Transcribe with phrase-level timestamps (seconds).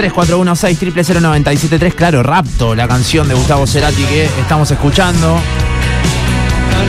[0.00, 5.38] 3416 claro, Rapto, la canción de Gustavo Cerati que estamos escuchando.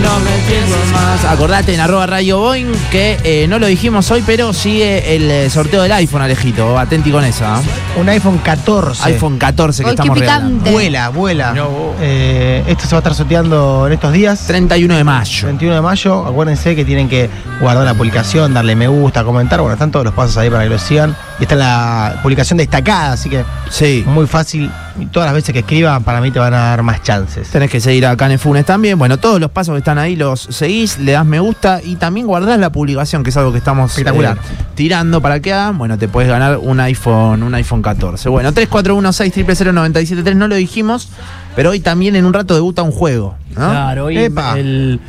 [0.02, 1.26] No me más.
[1.26, 5.50] Acordate en arroba Radio Boeing que eh, no lo dijimos hoy, pero sigue el eh,
[5.50, 6.80] sorteo del iPhone, Alejito.
[6.80, 7.60] Atenti con esa.
[7.60, 8.00] ¿eh?
[8.00, 9.04] Un iPhone 14.
[9.04, 10.72] iPhone 14 que estamos regalando.
[10.72, 11.52] Vuela, vuela.
[11.52, 11.94] No.
[12.00, 14.48] Eh, esto se va a estar sorteando en estos días.
[14.48, 15.48] 31 de mayo.
[15.48, 19.74] 21 de mayo, acuérdense que tienen que guardar la publicación, darle me gusta, comentar, bueno,
[19.74, 21.14] están todos los pasos ahí para que lo sigan.
[21.42, 24.04] Y está la publicación destacada, así que Sí.
[24.06, 24.70] muy fácil.
[25.00, 27.50] Y todas las veces que escriban, para mí te van a dar más chances.
[27.50, 29.00] Tenés que seguir a Canefunes también.
[29.00, 32.28] Bueno, todos los pasos que están ahí los seguís, le das me gusta y también
[32.28, 34.38] guardás la publicación, que es algo que estamos Espectacular.
[34.38, 35.80] eh, tirando para que hagan.
[35.80, 38.30] Bueno, te puedes ganar un iPhone, un iPhone 14.
[38.30, 41.10] Bueno, 3416 no lo dijimos,
[41.56, 43.34] pero hoy también en un rato debuta un juego.
[43.58, 43.68] ¿no?
[43.70, 44.60] Claro, hoy Epa.
[44.60, 45.00] el,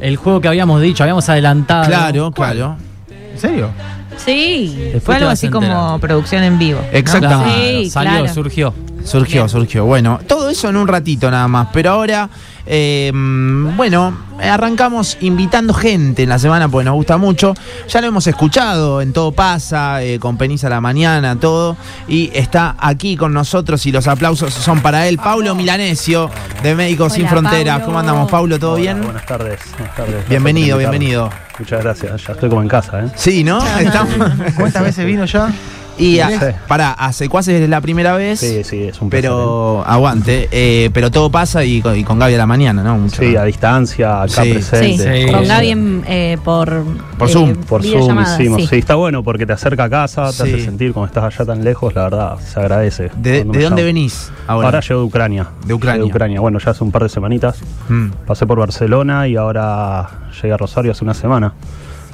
[0.00, 1.86] el juego que habíamos dicho, habíamos adelantado.
[1.86, 2.76] Claro, claro.
[3.32, 3.70] ¿En serio?
[4.24, 6.80] Sí, Después fue algo así como producción en vivo.
[6.92, 7.54] Exactamente.
[7.54, 8.34] Claro, Sí, salió, claro.
[8.34, 8.74] surgió.
[9.04, 9.48] Surgió, Bien.
[9.48, 9.84] surgió.
[9.86, 11.68] Bueno, todo eso en un ratito nada más.
[11.72, 12.28] Pero ahora,
[12.66, 17.54] eh, bueno, arrancamos invitando gente en la semana porque nos gusta mucho.
[17.88, 21.78] Ya lo hemos escuchado en Todo Pasa, eh, con Penisa a la Mañana, todo.
[22.08, 26.30] Y está aquí con nosotros y los aplausos son para él, Paulo Milanesio,
[26.62, 27.80] de Médicos Sin Fronteras.
[27.82, 28.58] ¿Cómo andamos, Paulo?
[28.58, 29.02] ¿Todo Hola, bien?
[29.02, 29.60] Buenas tardes.
[29.78, 30.28] Buenas tardes.
[30.28, 31.30] Bienvenido, bienvenido.
[31.60, 32.26] Muchas gracias.
[32.26, 33.08] Ya estoy como en casa, ¿eh?
[33.14, 33.60] Sí, ¿no?
[33.78, 34.14] Estamos.
[34.56, 35.52] ¿Cuántas veces vino ya?
[36.00, 38.40] Y a, para, a Secuaces es la primera vez.
[38.40, 42.18] Sí, sí, es un placer, Pero aguante, eh, pero todo pasa y con, y con
[42.18, 42.96] Gaby a la mañana, ¿no?
[42.96, 42.98] ¿eh?
[42.98, 43.22] Mucho.
[43.22, 44.48] Sí, a distancia, acá Sí.
[44.48, 45.26] Sí, presente.
[45.26, 45.32] Sí.
[45.32, 46.84] con Gaby en, eh, por,
[47.18, 47.54] Por eh, Zoom.
[47.54, 48.62] Por Zoom hicimos.
[48.62, 48.66] sí.
[48.68, 48.76] Sí.
[48.78, 50.42] está bueno porque te acerca a casa, te Sí.
[50.42, 53.10] hace sentir como estás allá tan lejos, la verdad, se agradece.
[53.16, 54.68] ¿De, de dónde venís ahora?
[54.68, 55.46] Ahora, llego de Ucrania.
[55.66, 56.02] De Ucrania.
[56.02, 56.40] De Ucrania.
[56.40, 57.58] Bueno, ya hace un par de semanitas.
[57.88, 58.08] Mm.
[58.26, 60.08] Pasé por Barcelona y ahora
[60.40, 61.52] llegué a Rosario hace una semana.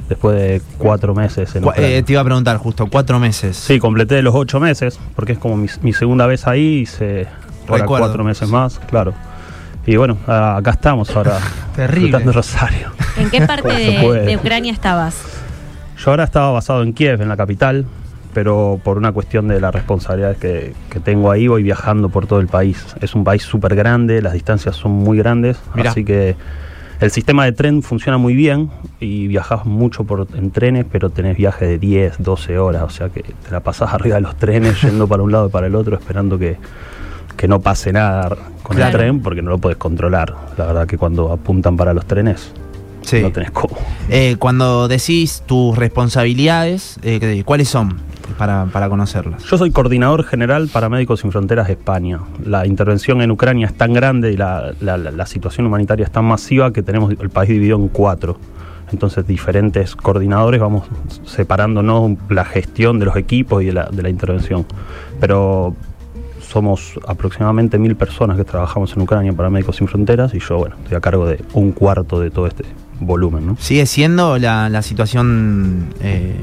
[0.08, 3.56] Después de cuatro meses en eh, te iba a preguntar justo, cuatro meses.
[3.56, 7.26] Sí, completé los ocho meses, porque es como mi, mi segunda vez ahí, hice
[7.68, 9.14] ahora cuatro meses más, claro.
[9.86, 11.38] Y bueno, acá estamos ahora,
[11.76, 12.18] Terrible.
[12.18, 12.90] de Rosario.
[13.16, 15.16] ¿En qué parte de, Ucrania estabas?
[15.96, 17.86] Yo ahora estaba basado en Kiev, en la capital,
[18.34, 22.40] pero por una cuestión de las responsabilidades que, que tengo ahí, voy viajando por todo
[22.40, 22.84] el país.
[23.00, 25.90] Es un país súper grande, las distancias son muy grandes, Mirá.
[25.90, 26.34] así que
[27.00, 28.70] el sistema de tren funciona muy bien
[29.00, 33.08] y viajas mucho por, en trenes, pero tenés viajes de 10, 12 horas, o sea
[33.10, 35.74] que te la pasás arriba de los trenes yendo para un lado y para el
[35.74, 36.56] otro esperando que,
[37.36, 38.28] que no pase nada
[38.62, 38.92] con Claro.
[38.92, 40.34] el tren porque no lo puedes controlar.
[40.56, 42.50] La verdad que cuando apuntan para los trenes
[43.02, 43.20] Sí.
[43.22, 43.76] no tenés cómo.
[44.08, 47.98] Eh, cuando decís tus responsabilidades, eh, ¿qué- ¿cuáles son
[48.38, 49.42] para, para conocerlas?
[49.44, 52.20] Yo soy coordinador general para Médicos Sin Fronteras de España.
[52.44, 56.72] La intervención en Ucrania es tan grande y la, la- situación humanitaria es tan masiva
[56.72, 58.38] que tenemos el país dividido en cuatro.
[58.92, 60.84] Entonces diferentes coordinadores vamos
[61.24, 64.64] separándonos la gestión de los equipos y de la, de la intervención.
[65.20, 65.74] Pero
[66.40, 70.76] somos aproximadamente mil personas que trabajamos en Ucrania para Médicos Sin Fronteras y yo, bueno,
[70.84, 72.64] estoy a cargo de un cuarto de todo este
[73.00, 73.56] volumen, ¿no?
[73.58, 76.36] ¿Sigue siendo la, la situación, eh,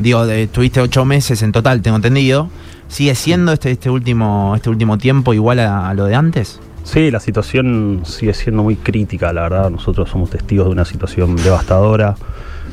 [0.00, 2.48] digo, estuviste ocho meses en total, tengo entendido,
[2.88, 6.60] ¿sigue siendo este, este, último, este último tiempo igual a, a lo de antes?
[6.82, 9.70] Sí, la situación sigue siendo muy crítica, la verdad.
[9.70, 12.16] Nosotros somos testigos de una situación devastadora.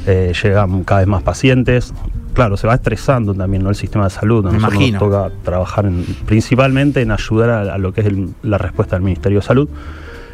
[0.07, 1.93] Eh, llegan cada vez más pacientes.
[2.33, 3.69] Claro, se va estresando también ¿no?
[3.69, 4.45] el sistema de salud.
[4.45, 4.99] A Me nosotros imagino.
[4.99, 8.95] nos toca trabajar en- principalmente en ayudar a, a lo que es el- la respuesta
[8.95, 9.67] del Ministerio de Salud.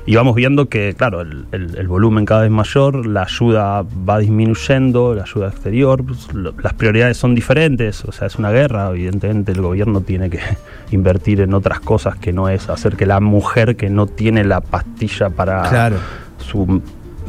[0.05, 4.19] Y vamos viendo que, claro, el, el- el volumen cada vez mayor, la ayuda va
[4.19, 8.89] disminuyendo, la ayuda exterior, pues, lo- las prioridades son diferentes, o sea, es una guerra,
[8.89, 10.39] evidentemente el gobierno tiene que
[10.91, 14.59] invertir en otras cosas que no es hacer que la mujer que no tiene la
[14.59, 15.95] pastilla para Claro.
[16.37, 16.81] su,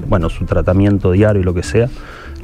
[0.09, 1.89] bueno, su tratamiento diario y lo que sea,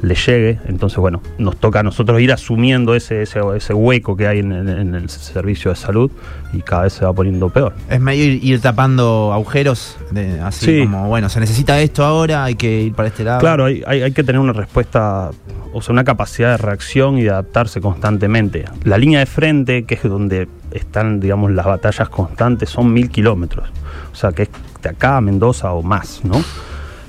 [0.01, 0.59] le llegue.
[0.65, 4.51] Entonces, bueno, nos toca a nosotros ir asumiendo ese, ese, ese hueco que hay en,
[4.51, 6.11] en- en el servicio de salud
[6.53, 7.73] y cada vez se va poniendo peor.
[7.89, 10.79] Es medio ir, ir tapando agujeros, de- así Sí.
[10.83, 13.39] como, bueno, se necesita esto ahora, hay que ir para este lado.
[13.39, 15.29] Claro, hay, hay, hay que tener una respuesta,
[15.73, 18.65] o sea, una capacidad de reacción y de adaptarse constantemente.
[18.83, 23.69] La línea de frente, que es donde están, digamos, las batallas constantes, son mil kilómetros.
[24.11, 24.49] O sea, que es
[24.81, 26.41] de acá a Mendoza o más, ¿no?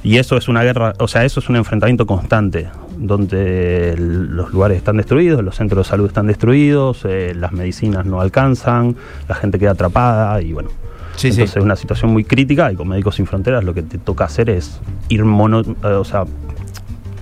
[0.05, 4.79] Y eso es una guerra, o sea, eso es un enfrentamiento constante, donde los lugares
[4.79, 8.97] están destruidos, los centros de salud están destruidos, eh, las medicinas no alcanzan,
[9.29, 10.71] la gente queda atrapada y bueno.
[11.15, 11.29] Sí.
[11.29, 14.25] Entonces es una situación muy crítica y con Médicos Sin Fronteras lo que te toca
[14.25, 16.25] hacer es ir mono, eh, o sea,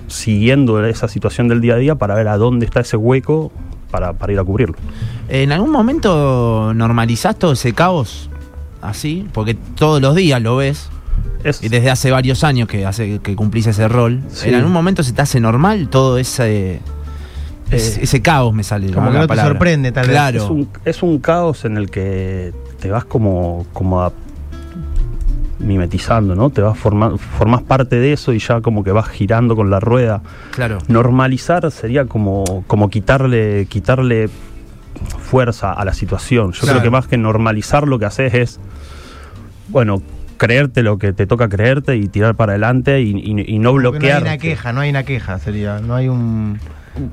[0.07, 3.51] siguiendo esa situación del día a día para ver a dónde está ese hueco
[3.91, 4.75] para, para ir a cubrirlo.
[5.29, 8.29] ¿En algún momento normalizás todo ese caos?
[8.81, 10.89] Así, porque todos los días lo ves.
[11.43, 14.21] Es, Y desde hace varios años que hace que cumplís ese rol.
[14.29, 14.49] Sí.
[14.49, 16.79] ¿En algún momento se te hace normal todo ese
[17.71, 18.91] Es- Eh, ese caos me sale.
[18.91, 19.51] Como que la no te palabra.
[19.53, 20.11] sorprende, tal vez.
[20.11, 20.43] Claro.
[20.43, 24.11] Es un, es un caos en el que te vas como, como a-
[25.59, 26.49] mimetizando, ¿no?
[26.49, 29.79] Te vas formando, formás parte de eso y ya como que vas girando con la
[29.79, 30.21] rueda.
[30.51, 30.79] Claro.
[30.87, 34.29] Normalizar sería como, como quitarle, quitarle
[35.19, 36.51] fuerza a la situación.
[36.53, 36.79] Yo Claro.
[36.79, 38.59] creo que más que normalizar lo que haces es,
[39.69, 40.01] bueno,
[40.41, 44.23] creerte lo que te toca creerte y tirar para adelante y, y- y no bloquear.
[44.23, 45.79] No hay una queja, no hay una queja, sería.
[45.79, 46.59] No hay un.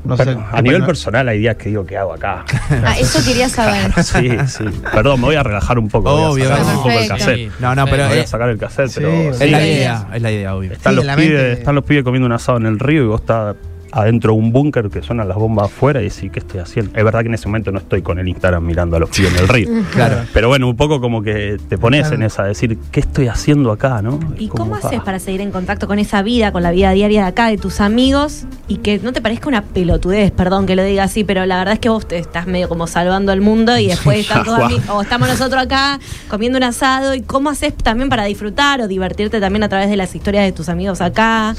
[0.05, 0.39] No Pero sé.
[0.51, 2.45] a nivel no- personal hay días que digo, ¿qué hago acá?
[2.85, 3.93] Ah, eso quería saber.
[4.03, 4.65] sí, sí.
[4.95, 6.11] Perdón, me voy a relajar un poco.
[6.11, 6.73] Obvio, voy a sacar obvio.
[6.79, 7.53] un poco el cassette.
[7.61, 10.23] No, no, pero voy a sacar el cassette, Sí, pero es sí, la idea, es
[10.23, 10.73] la idea, obvio.
[10.73, 13.05] están, Sí, los la pibes, mente- están los pibes comiendo un asado en el río
[13.05, 13.55] y vos estás
[13.93, 16.97] adentro de un búnker que suenan las bombas afuera y decís, ¿qué estoy haciendo?
[16.97, 19.33] Es verdad que en ese momento no estoy con el Instagram mirando a los pibes
[19.33, 19.69] en el río.
[19.93, 20.17] Claro.
[20.33, 24.03] Pero bueno, un poco como que te pones en esa, decir, ¿qué estoy haciendo acá,
[24.03, 24.19] no?
[24.39, 25.05] ¿Y como, cómo haces ah.
[25.05, 27.81] para seguir en contacto con esa vida, con la vida diaria de acá, de tus
[27.81, 31.59] amigos, y que no te parezca una pelotudez, perdón que lo diga así, pero la
[31.59, 34.59] verdad es que vos te estás medio como salvando al mundo y después están todos
[34.59, 34.71] Guau.
[34.71, 35.99] ami- o estamos nosotros acá
[36.29, 39.97] comiendo un asado, y cómo haces también para disfrutar o divertirte también a través de
[39.97, 41.55] las historias de tus amigos acá?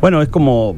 [0.00, 0.76] Bueno, es como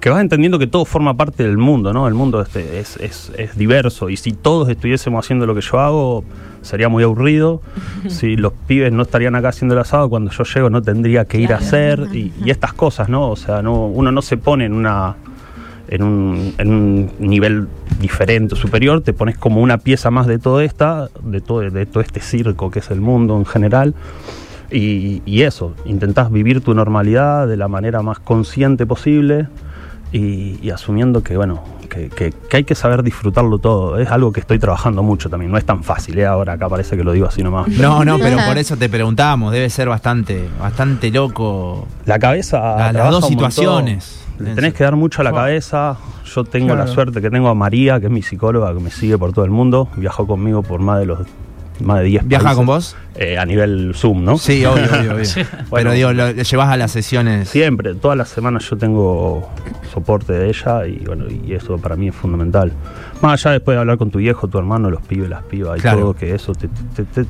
[0.00, 2.08] que vas entendiendo que todo forma parte del mundo, ¿no?
[2.08, 5.78] El mundo este es, es, es diverso y si todos estuviésemos haciendo lo que yo
[5.78, 6.24] hago,
[6.62, 7.60] sería muy aburrido.
[8.08, 11.38] si los pibes no estarían acá haciendo el asado, cuando yo llego no tendría que
[11.38, 13.28] ir a hacer y, y estas cosas, ¿no?
[13.28, 15.16] O sea, no, uno no se pone en una...
[15.88, 17.66] En un, en un nivel
[18.00, 22.00] diferente, superior, te pones como una pieza más de todo esta, de todo, de todo
[22.00, 23.96] este circo que es el mundo en general.
[24.70, 29.48] Y, y eso, intentás vivir tu normalidad de la manera más consciente posible
[30.12, 33.98] y, y asumiendo que, bueno, que, que- que hay que saber disfrutarlo todo.
[33.98, 36.26] Es algo que estoy trabajando mucho también, no es tan fácil, ¿eh?
[36.26, 37.68] ahora acá parece que lo digo así nomás.
[37.68, 41.86] No, no, pero por eso te preguntábamos, debe ser bastante, bastante loco.
[42.06, 42.58] La cabeza...
[42.76, 44.16] La- las dos situaciones.
[44.38, 45.96] Le tenés que dar mucho a la cabeza.
[46.34, 46.84] Yo tengo Claro.
[46.84, 49.44] la suerte que tengo a María, que es mi psicóloga, que me sigue por todo
[49.44, 49.88] el mundo.
[49.96, 51.18] Viajó conmigo por más de los
[51.82, 52.56] más de 10 ¿Viaja países.
[52.56, 52.96] con vos?
[53.16, 54.38] Eh, a nivel Zoom, ¿no?
[54.38, 55.24] Sí, obvio, obvio, obvio.
[55.34, 55.92] Pero Bueno.
[55.92, 57.48] digo, lo, lo llevas a las sesiones.
[57.48, 59.48] Siempre, todas las semanas yo tengo
[59.92, 62.72] soporte de ella y bueno, y eso para mí es fundamental.
[63.20, 65.82] Más allá después de hablar con tu viejo, tu hermano, los pibes, las pibas y
[65.82, 66.00] Claro.
[66.00, 67.26] todo, que eso te, te- te-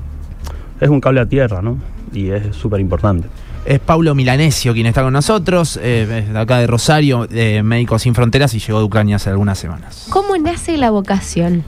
[0.80, 1.78] es un cable a tierra, ¿no?
[2.12, 3.28] Y es súper importante.
[3.66, 8.02] Es Paulo Milanesio quien está con nosotros, eh, es de acá de Rosario, de Médicos
[8.02, 10.06] Sin Fronteras, y llegó de Ucrania hace algunas semanas.
[10.10, 11.62] ¿Cómo nace la vocación?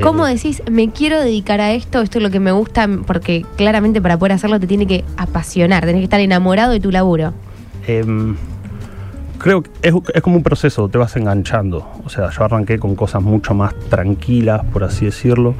[0.00, 2.88] ¿Cómo Eh, decís, me quiero dedicar a esto, esto es lo que me gusta?
[3.06, 6.90] Porque claramente para poder hacerlo te tiene que apasionar, tenés que estar enamorado de tu
[6.90, 7.34] laburo.
[7.86, 8.36] Em,
[9.38, 11.86] creo que es, es como un proceso, te vas enganchando.
[12.04, 15.54] O sea, yo arranqué con cosas mucho más tranquilas, por así decirlo,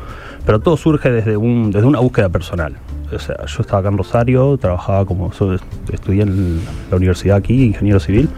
[0.46, 2.76] pero todo surge desde, un, desde una búsqueda personal.
[3.12, 5.31] O sea, yo estaba acá en Rosario, trabajaba como,
[5.93, 6.61] estudié en
[6.91, 8.29] la universidad aquí, ingeniero civil,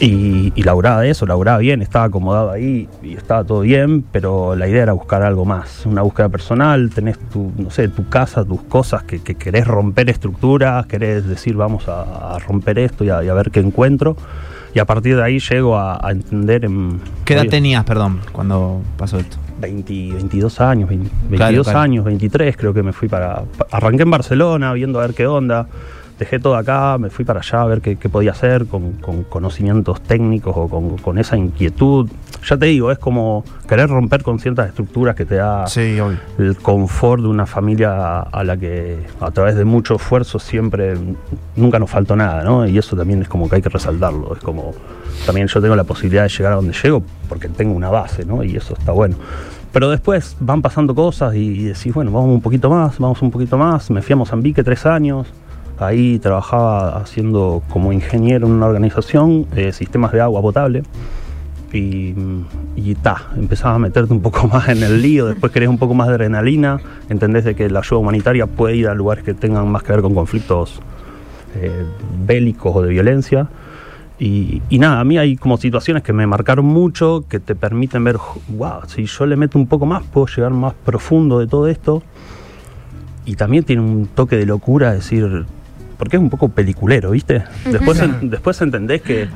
[0.00, 4.54] y, y laburaba de eso, laburaba bien, estaba acomodado ahí y estaba todo bien, pero
[4.54, 8.44] la idea era buscar algo más, una búsqueda personal, tenés tu, no sé, tu casa,
[8.44, 13.10] tus cosas, que, que querés romper estructuras, querés decir vamos a, a romper esto y
[13.10, 14.16] a, y a ver qué encuentro.
[14.74, 17.00] Y a partir de ahí llego a, a entender en...
[17.24, 19.38] ¿Qué edad oye, tenías, perdón, cuando pasó esto?
[19.60, 23.42] 20, 22 años, 20 22 Claro, años, 23 creo que me fui para...
[23.56, 25.66] pa- Arranqué en Barcelona viendo a ver qué onda,
[26.18, 29.24] dejé todo acá, me fui para allá a ver qué, qué podía hacer con, con
[29.24, 32.08] conocimientos técnicos o con, con esa inquietud.
[32.46, 35.98] Ya te digo, es como querer romper con ciertas estructuras que te da Sí,
[36.38, 40.96] el confort de una familia a la que a través de mucho esfuerzo siempre
[41.56, 42.66] nunca nos faltó nada, ¿no?
[42.66, 44.34] Y eso también es como que hay que resaltarlo.
[44.34, 44.72] Es como
[45.26, 48.42] también yo tengo la posibilidad de llegar a donde llego porque tengo una base, ¿no?
[48.42, 49.16] Y eso está bueno.
[49.72, 53.30] Pero después van pasando cosas y, y decís, bueno, vamos un poquito más, vamos un
[53.30, 53.90] poquito más.
[53.90, 55.26] Me fui a Mozambique tres años.
[55.80, 60.82] Ahí trabajaba haciendo como ingeniero en una organización, eh, sistemas de agua potable
[61.72, 62.14] y,
[62.76, 65.94] y ta, empezás a meterte un poco más en el lío, después querés un poco
[65.94, 69.70] más de adrenalina, entendés de que la ayuda humanitaria puede ir a lugares que tengan
[69.70, 70.80] más que ver con conflictos
[71.56, 71.84] eh,
[72.26, 73.48] bélicos o de violencia.
[74.20, 78.02] Y, y nada, a mí hay como situaciones que me marcaron mucho, que te permiten
[78.02, 78.16] ver,
[78.48, 82.02] wow, si yo le meto un poco más, puedo llegar más profundo de todo esto.
[83.24, 85.44] Y también tiene un toque de locura, decir,
[85.98, 87.42] porque es un poco peliculero, ¿viste?
[87.70, 89.28] Después, en- después entendés que,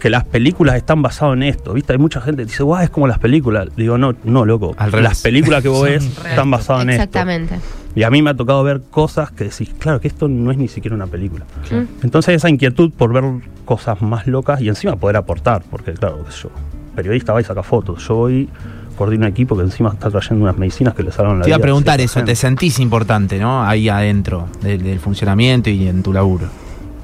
[0.00, 1.92] que las películas están basadas en esto, ¿viste?
[1.92, 3.68] Hay mucha gente que dice, guau, es como las películas.
[3.76, 4.74] Digo, no, no, loco.
[4.78, 5.04] Al revés.
[5.08, 7.02] Las películas que vos ves están basadas en esto.
[7.02, 7.56] Exactamente.
[7.94, 10.58] Y a mí me ha tocado ver cosas que decís, claro, que esto no es
[10.58, 11.46] ni siquiera una película.
[11.70, 12.04] Mm.
[12.04, 13.24] Entonces esa inquietud por ver
[13.64, 16.50] cosas más locas y encima poder aportar, porque claro, qué sé yo,
[16.94, 18.48] periodista va y saca fotos, yo voy,
[18.96, 21.56] coordino un equipo que encima está trayendo unas medicinas que le salvan la Te iba
[21.56, 23.62] a vida preguntar eso, ¿te sentís importante, no?
[23.62, 26.46] Ahí adentro del, del funcionamiento y en tu laburo.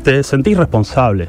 [0.03, 1.29] te sentís responsable.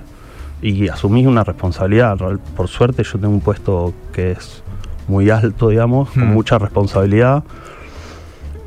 [0.61, 2.17] y asumís una responsabilidad.
[2.55, 4.63] Por suerte yo tengo un puesto que es
[5.09, 6.33] muy alto, digamos, con Hmm.
[6.33, 7.43] mucha responsabilidad.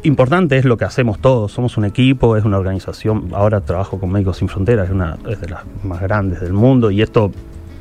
[0.03, 4.11] Importante es lo que hacemos todos, somos un equipo, es una organización, ahora trabajo con
[4.13, 7.33] Médicos Sin Fronteras, es, una, es de las más grandes del mundo y esto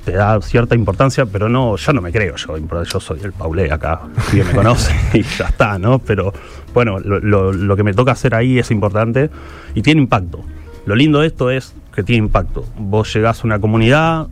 [0.05, 3.71] te da cierta importancia, pero no, yo no me creo yo, yo soy el Paulé
[3.71, 5.99] acá, que me conoce y ya está, ¿no?
[5.99, 6.31] Pero
[6.73, 9.29] bueno, lo, lo- lo que me toca hacer ahí es importante
[9.73, 10.41] y tiene impacto.
[10.85, 12.63] Lo lindo de esto es que tiene impacto.
[12.77, 14.27] Vos llegás a una comunidad,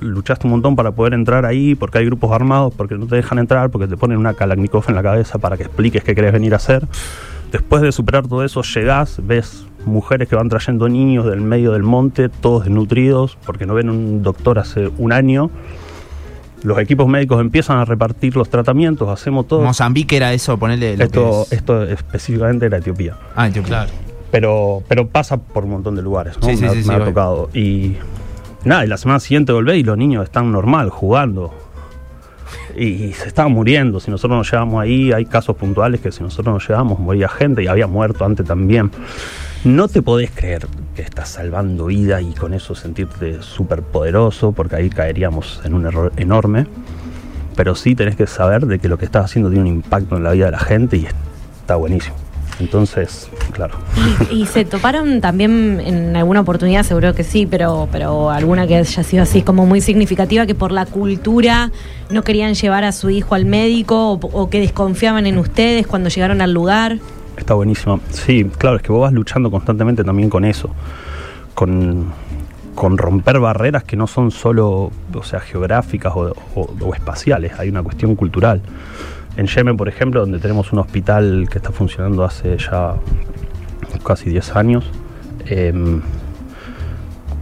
[0.00, 3.38] luchaste un montón para poder entrar ahí, porque hay grupos armados, porque no te dejan
[3.38, 6.54] entrar, porque te ponen una Kalashnikov en la cabeza para que expliques qué querés venir
[6.54, 6.86] a hacer.
[7.54, 11.84] Después de superar todo eso, llegás, ves mujeres que van trayendo niños del medio del
[11.84, 15.52] monte, todos desnutridos, porque no ven un doctor hace un año.
[16.64, 19.60] Los equipos médicos empiezan a repartir los tratamientos, hacemos todo.
[19.60, 21.60] Mozambique era eso, ponerle lo Esto, que es.
[21.60, 23.86] esto específicamente era Etiopía Ah, Etiopía.
[24.32, 26.48] pero, pero pasa por un montón de lugares, ¿no?
[26.48, 27.06] Sí, sí, me, ha- sí, me sí, ha obvio.
[27.06, 27.50] tocado.
[27.54, 27.96] Y
[28.64, 31.54] nada, y la semana siguiente volvé y los niños están normal, jugando.
[32.76, 34.00] Y, se estaban muriendo.
[34.00, 37.62] Si nosotros nos llevamos ahí, hay casos puntuales que si nosotros nos llevamos, moría gente
[37.62, 38.90] y había muerto antes también.
[39.64, 44.76] No te podés creer que estás salvando vida y con eso sentirte súper poderoso, porque
[44.76, 46.66] ahí caeríamos en un error enorme.
[47.56, 50.24] Pero sí tenés que saber de que lo que estás haciendo tiene un impacto en
[50.24, 52.23] la vida de la gente y está buenísimo.
[52.60, 53.74] Entonces, claro.
[54.30, 58.76] Y, y se toparon también en alguna oportunidad, seguro que sí, pero, pero alguna que
[58.76, 61.72] haya sido así como muy significativa, que por la cultura
[62.10, 66.08] no querían llevar a su hijo al médico o, o que desconfiaban en ustedes cuando
[66.10, 66.98] llegaron al lugar.
[67.36, 67.98] Está buenísimo.
[68.10, 70.70] Sí, claro, es que vos vas luchando constantemente también con eso.
[71.54, 72.12] Con,
[72.76, 77.68] con romper barreras que no son solo o sea, geográficas o, o- o espaciales, hay
[77.68, 78.60] una cuestión cultural.
[79.36, 82.94] En Yemen, por ejemplo, donde tenemos un hospital que está funcionando hace ya
[84.04, 84.84] casi 10 años,
[85.46, 86.00] em,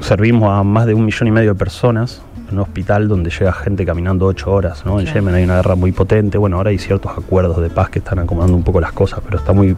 [0.01, 3.53] servimos a más de un millón y medio de personas en un hospital donde llega
[3.53, 4.85] gente caminando 8 horas.
[4.87, 5.01] ¿no?
[5.01, 5.07] En.
[5.07, 6.39] Yemen hay una guerra muy potente.
[6.39, 9.39] Bueno, ahora hay ciertos acuerdos de paz que están acomodando un poco las cosas, pero
[9.39, 9.77] está muy...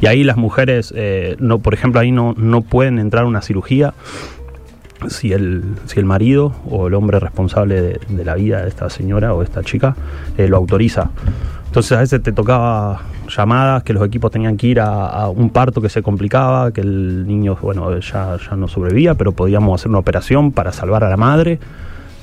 [0.00, 3.42] Y ahí las mujeres, eh, no, por ejemplo, ahí no, no pueden entrar a una
[3.42, 3.92] cirugía
[5.08, 8.90] si el, si el marido o el hombre responsable de, de la vida de esta
[8.90, 9.96] señora o de esta chica
[10.36, 11.10] eh, lo autoriza.
[11.66, 15.50] Entonces a veces te tocaba llamadas que los equipos tenían que ir a, a un
[15.50, 19.88] parto que se complicaba, que el niño bueno, ya, ya no sobrevivía, pero podíamos hacer
[19.88, 21.60] una operación para salvar a la madre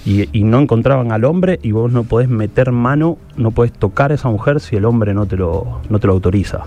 [0.06, 4.12] y, y no encontraban al hombre y vos no podés meter mano, no podés tocar
[4.12, 6.66] a esa mujer si el hombre no te lo, no te lo autoriza.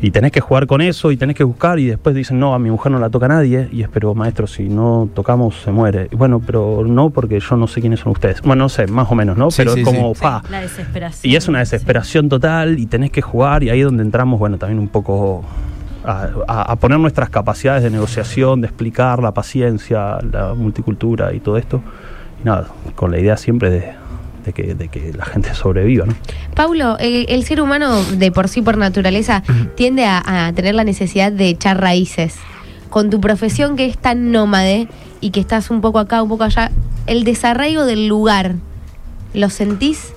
[0.00, 2.58] Y tenés que jugar con eso y tenés que buscar y después dicen, no, a
[2.60, 3.68] mi mujer no la toca nadie.
[3.72, 6.08] Y es, pero maestro, si no tocamos se muere.
[6.12, 8.40] Y bueno, pero no porque yo no sé quiénes son ustedes.
[8.42, 9.50] Bueno, no sé, más o menos, ¿no?
[9.50, 10.20] Sí, pero sí, es como, sí.
[10.22, 10.42] pa.
[10.50, 11.32] La desesperación.
[11.32, 14.56] Y es una desesperación total y tenés que jugar y ahí es donde entramos, bueno,
[14.56, 15.44] también un poco
[16.04, 21.40] a, a- a poner nuestras capacidades de negociación, de explicar la paciencia, la multicultura y
[21.40, 21.82] todo esto.
[22.40, 23.92] Y nada, con la idea siempre de,
[24.48, 26.14] de que, de que la gente sobreviva, ¿no?
[26.54, 29.42] Paulo, el, el ser humano de por sí, por naturaleza,
[29.76, 32.36] tiende a, a tener la necesidad de echar raíces.
[32.90, 34.88] Con tu profesión que es tan nómade
[35.20, 36.70] y que estás un poco acá, un poco allá,
[37.06, 38.54] el desarraigo del lugar,
[39.34, 40.14] ¿lo sentís?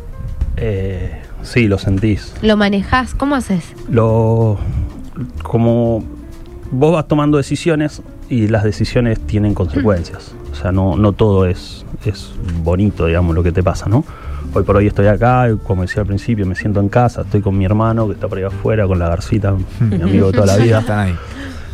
[0.57, 2.33] Eh, sí, lo sentís.
[2.41, 3.13] ¿Lo manejás?
[3.13, 3.73] ¿Cómo haces?
[3.89, 4.57] lo
[5.43, 6.03] como
[6.71, 10.33] vos vas tomando decisiones y las decisiones tienen consecuencias.
[10.51, 12.31] O sea, no, no todo es, es
[12.63, 14.05] bonito, digamos, lo que te pasa, ¿no?
[14.53, 17.57] Hoy por hoy estoy acá, como decía al principio, me siento en casa, estoy con
[17.57, 20.57] mi hermano que está por ahí afuera, con la Garcita, mi amigo de toda la
[20.63, 20.79] vida.
[20.79, 21.15] Están ahí.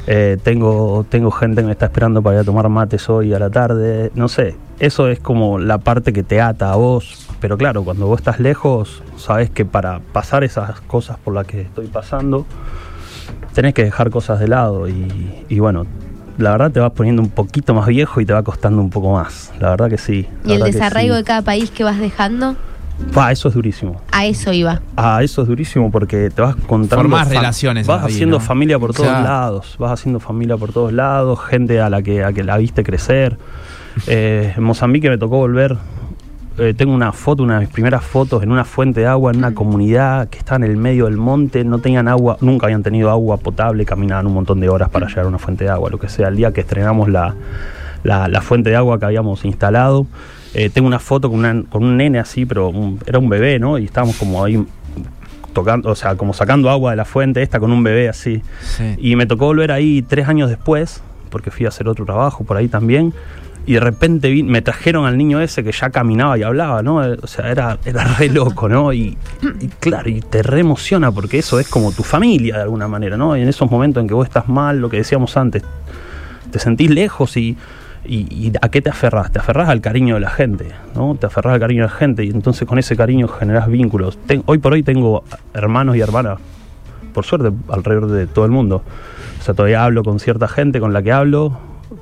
[0.06, 3.40] Eh, tengo, tengo gente que me está esperando para ir a tomar mates hoy a
[3.40, 4.12] la tarde.
[4.14, 7.28] No sé, eso es como la parte que te ata a vos.
[7.42, 11.62] Pero claro, cuando vos estás lejos, sabes que para pasar esas cosas por las que
[11.62, 12.46] estoy pasando,
[13.54, 14.88] tenés que dejar cosas de lado.
[14.88, 15.88] Y, y bueno,
[16.38, 19.14] la verdad te vas poniendo un poquito más viejo y te va costando un poco
[19.14, 19.52] más.
[19.60, 20.28] La verdad que sí.
[20.46, 21.20] ¿Y el desarraigo sí.
[21.20, 22.56] de cada país que vas dejando?
[23.14, 24.02] Pa, eso es durísimo.
[24.12, 24.82] A eso iba.
[24.96, 26.96] Ah, eso es durísimo porque te vas contando.
[27.04, 28.44] Formás fa- relaciones Vas vida, haciendo ¿no?
[28.44, 29.76] familia por todos lados.
[29.78, 31.40] Vas haciendo familia por todos lados.
[31.42, 33.38] Gente a la que, a que la viste crecer.
[34.06, 35.76] Eh, en Mozambique me tocó volver.
[36.58, 39.38] Eh, tengo una foto, una de mis primeras fotos en una fuente de agua en
[39.38, 41.64] una comunidad que está en el medio del monte.
[41.64, 43.86] No tenían agua, nunca habían tenido agua potable.
[43.86, 46.28] Caminaban un montón de horas para llegar a una fuente de agua, lo que sea.
[46.30, 47.36] El día que estrenamos la,
[48.04, 50.08] la, la fuente de agua que habíamos instalado.
[50.54, 53.60] Eh, tengo una foto con, una- con un nene así, pero un- era un bebé,
[53.60, 53.78] ¿no?
[53.78, 54.66] Y estábamos como ahí
[55.54, 58.42] tocando, o sea, como sacando agua de la fuente esta con un bebé así.
[58.62, 58.96] Sí.
[58.98, 62.58] Y me tocó volver ahí tres años después, porque fui a hacer otro trabajo por
[62.58, 63.14] ahí también.
[63.68, 67.04] Y de repente me trajeron al niño ese que ya caminaba y hablaba, ¿no?
[67.04, 68.94] Eh, O sea, era, era re loco, ¿no?
[68.94, 69.18] Y,
[69.80, 73.36] claro, y te re emociona porque eso es como tu familia de alguna manera, ¿no?
[73.36, 75.64] Y en esos momentos en que vos estás mal, lo que decíamos antes,
[76.50, 77.58] te sentís lejos y,
[78.06, 79.32] ¿Y, a qué te aferras?
[79.32, 81.16] Te aferras al cariño de la gente, ¿no?
[81.20, 84.18] Te aferras al cariño de la gente y entonces con ese cariño generas vínculos.
[84.46, 86.40] Hoy por hoy tengo hermanos y hermanas,
[87.14, 88.82] por suerte, alrededor de todo el mundo.
[89.40, 91.60] O sea, todavía hablo con cierta gente con la que hablo.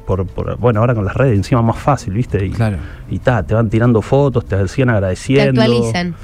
[0.07, 2.45] Por, por- bueno, ahora con las redes encima más fácil, ¿viste?
[2.45, 2.77] Y, Claro.
[3.09, 5.61] y ta, te van tirando fotos, te siguen Te agradeciendo.
[5.61, 6.15] actualizan.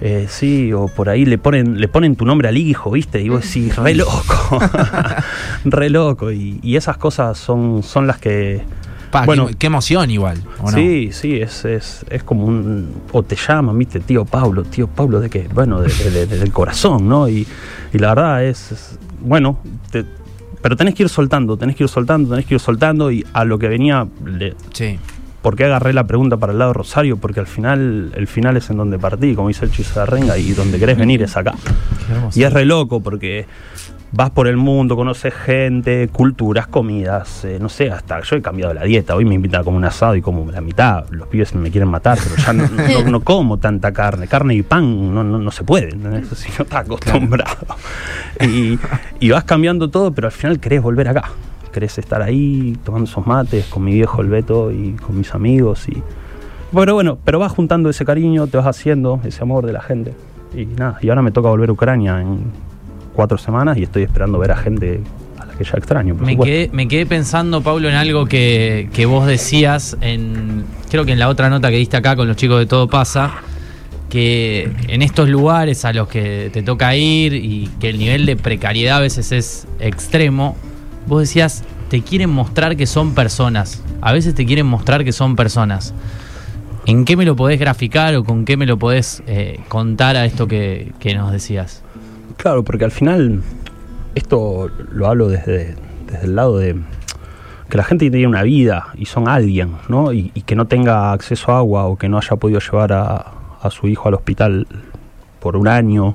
[0.00, 3.22] Eh, sí, o por ahí le ponen, le ponen tu nombre al hijo, ¿viste?
[3.22, 4.58] Y vos decís, re loco,
[5.64, 6.30] re loco.
[6.30, 8.62] Y, y esas cosas son, son las que...
[9.10, 10.42] Pa, bueno, qué, qué emoción igual.
[10.60, 10.76] ¿o no?
[10.76, 12.92] sí, sí, es, es, es como un...
[13.12, 14.00] O te llaman, ¿viste?
[14.00, 15.48] Tío Pablo, tío Pablo, ¿de qué?
[15.54, 17.28] Bueno, de- de- de- del corazón, ¿no?
[17.28, 17.46] Y,
[17.92, 19.58] y la verdad es, es- bueno,
[19.90, 20.04] te-
[20.66, 23.44] pero tenés que ir soltando, tenés que ir soltando, tenés que ir soltando y a
[23.44, 24.04] lo que venía...
[24.24, 24.98] le- Sí.
[25.40, 27.18] ¿Por qué agarré la pregunta para el lado de Rosario?
[27.18, 30.36] Porque al final, el final es en donde partí, como dice el Chizo de Renga,
[30.36, 31.54] y donde querés venir es acá.
[32.34, 33.46] Y es re loco porque
[34.12, 38.72] vas por el mundo, conoces gente, culturas, comidas, eh, no sé, hasta yo he cambiado
[38.72, 39.14] la dieta.
[39.14, 41.04] Hoy me invitan a comer un asado y como la mitad.
[41.10, 44.26] Los pibes me quieren matar, pero ya no, no- no como tanta carne.
[44.26, 46.28] Carne y pan no, no, no se puede, ¿entendés?
[46.38, 47.56] si no estás acostumbrado.
[48.40, 48.78] Y,
[49.20, 51.24] y vas cambiando todo, pero al final querés volver acá.
[51.72, 55.86] Querés estar ahí tomando esos mates con mi viejo el Beto y con mis amigos.
[55.90, 56.02] y
[56.72, 60.14] Bueno, bueno, pero vas juntando ese cariño, te vas haciendo ese amor de la gente.
[60.54, 62.38] Y nada, y ahora me toca volver a Ucrania en
[63.16, 65.00] cuatro semanas y estoy esperando ver a gente
[65.38, 66.14] a la que ya extraño.
[66.14, 70.64] por Me quedé, me quedé pensando, Pablo, en algo que, que vos decías en.
[70.90, 73.32] Creo que en la otra nota que diste acá con los chicos de Todo Pasa.
[74.10, 78.36] Que en estos lugares a los que te toca ir y que el nivel de
[78.36, 80.56] precariedad a veces es extremo,
[81.08, 83.82] vos decías, te quieren mostrar que son personas.
[84.00, 85.92] A veces te quieren mostrar que son personas.
[86.86, 90.24] ¿En qué me lo podés graficar o con qué me lo podés eh, contar a
[90.24, 91.82] esto que, que nos decías?
[92.36, 93.42] Claro, porque al final
[94.14, 95.74] esto lo hablo desde,
[96.06, 96.76] desde el lado de
[97.68, 100.12] que la gente tiene una vida y son alguien, ¿no?
[100.12, 103.32] Y, y que no tenga acceso a agua o que no haya podido llevar a,
[103.60, 104.66] a su hijo al hospital
[105.40, 106.14] por un año.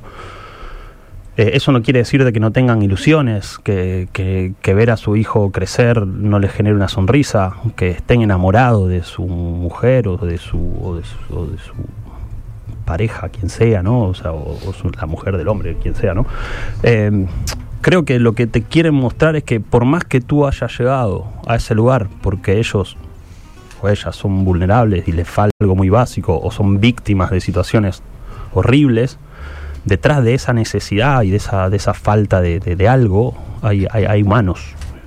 [1.37, 4.97] Eh, eso no quiere decir de que no tengan ilusiones, que, que- que ver a
[4.97, 10.17] su hijo crecer no les genere una sonrisa, que estén enamorados de su mujer o
[10.17, 11.73] de su, o de su, o de su
[12.91, 14.01] pareja, quien sea, ¿no?
[14.03, 16.25] O sea, o, o la mujer del hombre, quien sea, ¿no?
[16.83, 17.25] Eh,
[17.81, 21.25] creo que lo que te quieren mostrar es que por más que tú hayas llegado
[21.47, 22.97] a ese lugar, porque ellos
[23.81, 28.03] o ellas son vulnerables y les falta algo muy básico, o son víctimas de situaciones
[28.53, 29.17] horribles,
[29.85, 33.87] detrás de esa necesidad y de esa, de esa falta de, de- de algo hay,
[33.89, 34.59] hay, hay humanos.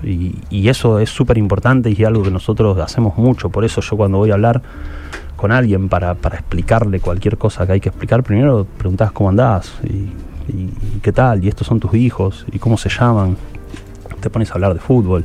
[0.05, 3.49] Y, y eso es súper importante y es algo que nosotros hacemos mucho.
[3.51, 4.61] Por eso yo cuando voy a hablar
[5.37, 9.73] con alguien para, para explicarle cualquier cosa que hay que explicar, primero preguntás cómo andás
[9.85, 9.89] y,
[10.53, 13.37] y- y qué tal, y estos son tus hijos, y cómo se llaman.
[14.21, 15.25] Te pones a hablar de fútbol,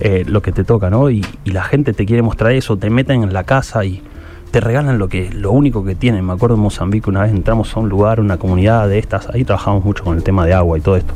[0.00, 1.08] eh, lo que te toca, ¿no?
[1.10, 4.02] Y, y la gente te quiere mostrar eso, te meten en la casa y
[4.50, 6.24] te regalan lo que lo único que tienen.
[6.24, 9.44] Me acuerdo en Mozambique una vez entramos a un lugar, una comunidad de estas, ahí
[9.44, 11.14] trabajamos mucho con el tema de agua y todo esto.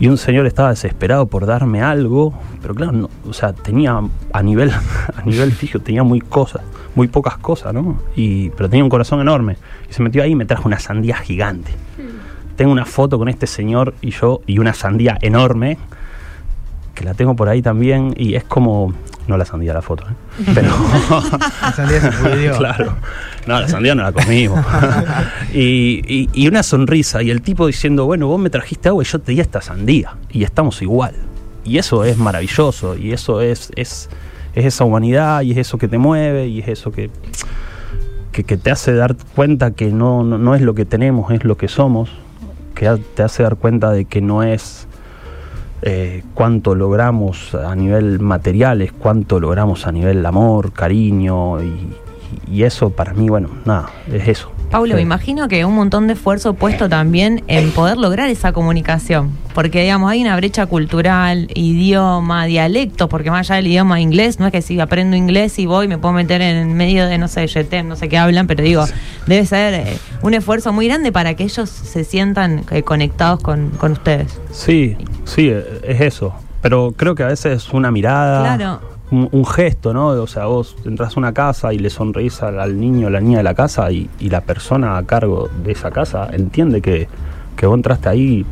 [0.00, 2.32] Y un señor estaba desesperado por darme algo,
[2.62, 4.00] pero claro, no, o sea, tenía
[4.32, 4.70] a nivel,
[5.16, 6.62] a nivel fijo, tenía muy cosas,
[6.94, 8.00] muy pocas cosas, ¿no?
[8.14, 9.56] Y, pero tenía un corazón enorme.
[9.90, 11.72] Y se metió ahí y me trajo una sandía gigante.
[12.56, 15.78] Tengo una foto con este señor y yo, y una sandía enorme,
[16.98, 18.92] que la tengo por ahí también, y es como.
[19.28, 20.42] No la sandía, la foto, ¿eh?
[20.54, 20.70] Pero.
[21.62, 22.96] La sandía se claro.
[23.46, 24.58] No, la sandía no la comimos.
[25.54, 27.22] y, y- y una sonrisa.
[27.22, 30.16] Y el tipo diciendo, bueno, vos me trajiste agua y yo te di esta sandía.
[30.30, 31.14] Y estamos igual.
[31.64, 32.96] Y eso es maravilloso.
[32.96, 34.08] Y eso es, es,
[34.54, 37.10] es esa humanidad y es eso que te mueve y es eso que,
[38.32, 41.44] que, que te hace dar cuenta que no, no, no es lo que tenemos, es
[41.44, 42.10] lo que somos.
[42.74, 44.87] Que te hace dar cuenta de que no es
[45.82, 51.94] eh, cuánto logramos a nivel material, es cuánto logramos a nivel amor, cariño y,
[52.50, 54.57] y eso para mí, bueno, nada, es eso.
[54.70, 54.94] Pablo, Sí.
[54.96, 59.30] me imagino que un montón de esfuerzo puesto también en poder lograr esa comunicación.
[59.54, 64.46] Porque, digamos, hay una brecha cultural, idioma, dialectos, porque más allá del idioma inglés, no
[64.46, 67.46] es que si aprendo inglés y voy me puedo meter en medio de, no sé,
[67.46, 68.84] YTEM, no sé qué hablan, pero digo,
[69.26, 73.70] debe ser eh, un esfuerzo muy grande para que ellos se sientan eh, conectados con,
[73.70, 74.38] con ustedes.
[74.52, 76.34] Sí, sí, es eso.
[76.60, 78.97] Pero creo que a veces una mirada, Claro.
[79.10, 80.08] Un, un gesto, ¿no?
[80.08, 83.20] O sea, vos entras a una casa y le sonreís al, al niño o la
[83.20, 87.08] niña de la casa y, y la persona a cargo de esa casa entiende que,
[87.56, 88.44] que vos entraste ahí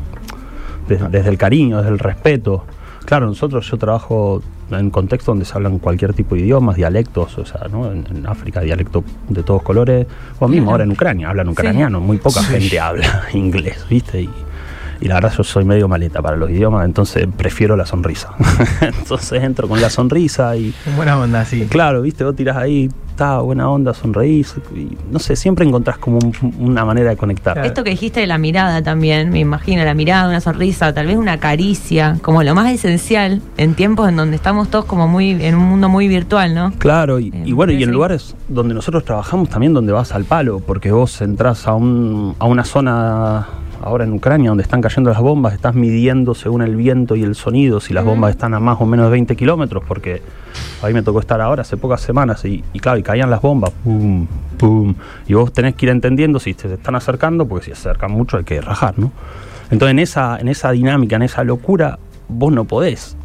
[0.88, 2.64] des- desde el cariño, desde el respeto.
[3.04, 7.44] Claro, nosotros yo trabajo en contextos donde se hablan cualquier tipo de idiomas, dialectos, o
[7.46, 7.92] sea, ¿no?
[7.92, 10.06] en, en África dialectos de todos colores,
[10.40, 10.72] o mismo Claro.
[10.72, 14.22] ahora en Ucrania hablan ucraniano, muy poca gente habla inglés, ¿viste?
[14.22, 14.30] Y,
[15.00, 18.30] Y la verdad yo soy medio maleta para los idiomas, entonces prefiero la sonrisa.
[18.80, 21.66] entonces entro con la sonrisa y En buena onda, sí.
[21.68, 24.54] claro, viste, vos tirás ahí, está buena onda, sonreís.
[24.74, 27.54] Y, no sé, siempre encontrás como un- una manera de conectar.
[27.54, 27.68] Claro.
[27.68, 31.16] Esto que dijiste de la mirada también, me imagino, la mirada, una sonrisa, tal vez
[31.16, 35.54] una caricia, como lo más esencial en tiempos en donde estamos todos como muy, en
[35.54, 36.72] un mundo muy virtual, ¿no?
[36.78, 37.92] Claro, y, Eh, y bueno, y en sí.
[37.92, 42.46] lugares donde nosotros trabajamos también donde vas al palo, porque vos entras a, un, a
[42.46, 43.46] una zona
[43.82, 47.34] ahora en Ucrania donde están cayendo las bombas, estás midiendo según el viento y el
[47.34, 50.22] sonido si las bombas están a más o menos de 20 kilómetros, porque
[50.82, 53.72] ahí me tocó estar ahora hace pocas semanas y, y claro, y caían las bombas,
[53.84, 54.26] pum,
[54.58, 54.94] pum,
[55.26, 58.38] y vos tenés que ir entendiendo si se están acercando, porque si se acercan mucho
[58.38, 59.12] hay que rajar, ¿no?
[59.70, 63.16] Entonces en esa, en esa dinámica, en esa locura, vos no podés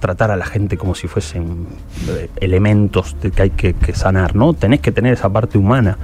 [0.00, 1.66] tratar a la gente como si fuesen
[2.08, 4.52] eh, elementos de que hay que, que sanar, ¿no?
[4.52, 5.96] Tenés que tener esa parte humana.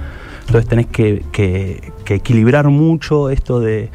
[0.49, 3.89] Entonces tenés que, que- que equilibrar mucho esto de,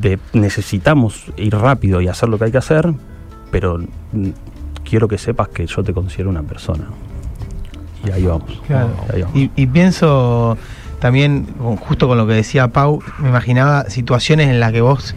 [0.00, 2.92] de necesitamos ir rápido y hacer lo que hay que hacer,
[3.50, 3.80] pero
[4.88, 6.84] quiero que sepas que yo te considero una persona.
[8.06, 8.62] Y ahí vamos.
[8.68, 8.90] Claro.
[9.12, 9.36] Ahí vamos.
[9.36, 10.56] Y, y pienso
[11.00, 11.46] también,
[11.80, 15.16] justo con lo que decía Pau, me imaginaba situaciones en las que vos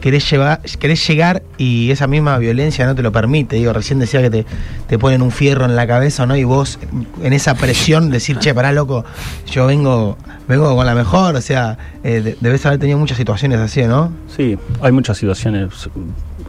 [0.00, 3.56] querés, llevar, querés llegar y esa misma violencia no te lo permite.
[3.56, 4.46] Digo, recién decía que te,
[4.86, 6.36] te ponen un fierro en la cabeza, ¿no?
[6.36, 6.78] Y vos
[7.22, 9.04] en esa presión decir, che, pará, loco,
[9.50, 11.34] yo vengo, vengo con la mejor.
[11.36, 14.12] O sea, eh, de- debes haber tenido muchas situaciones así, ¿no?
[14.36, 15.90] Sí, hay muchas situaciones.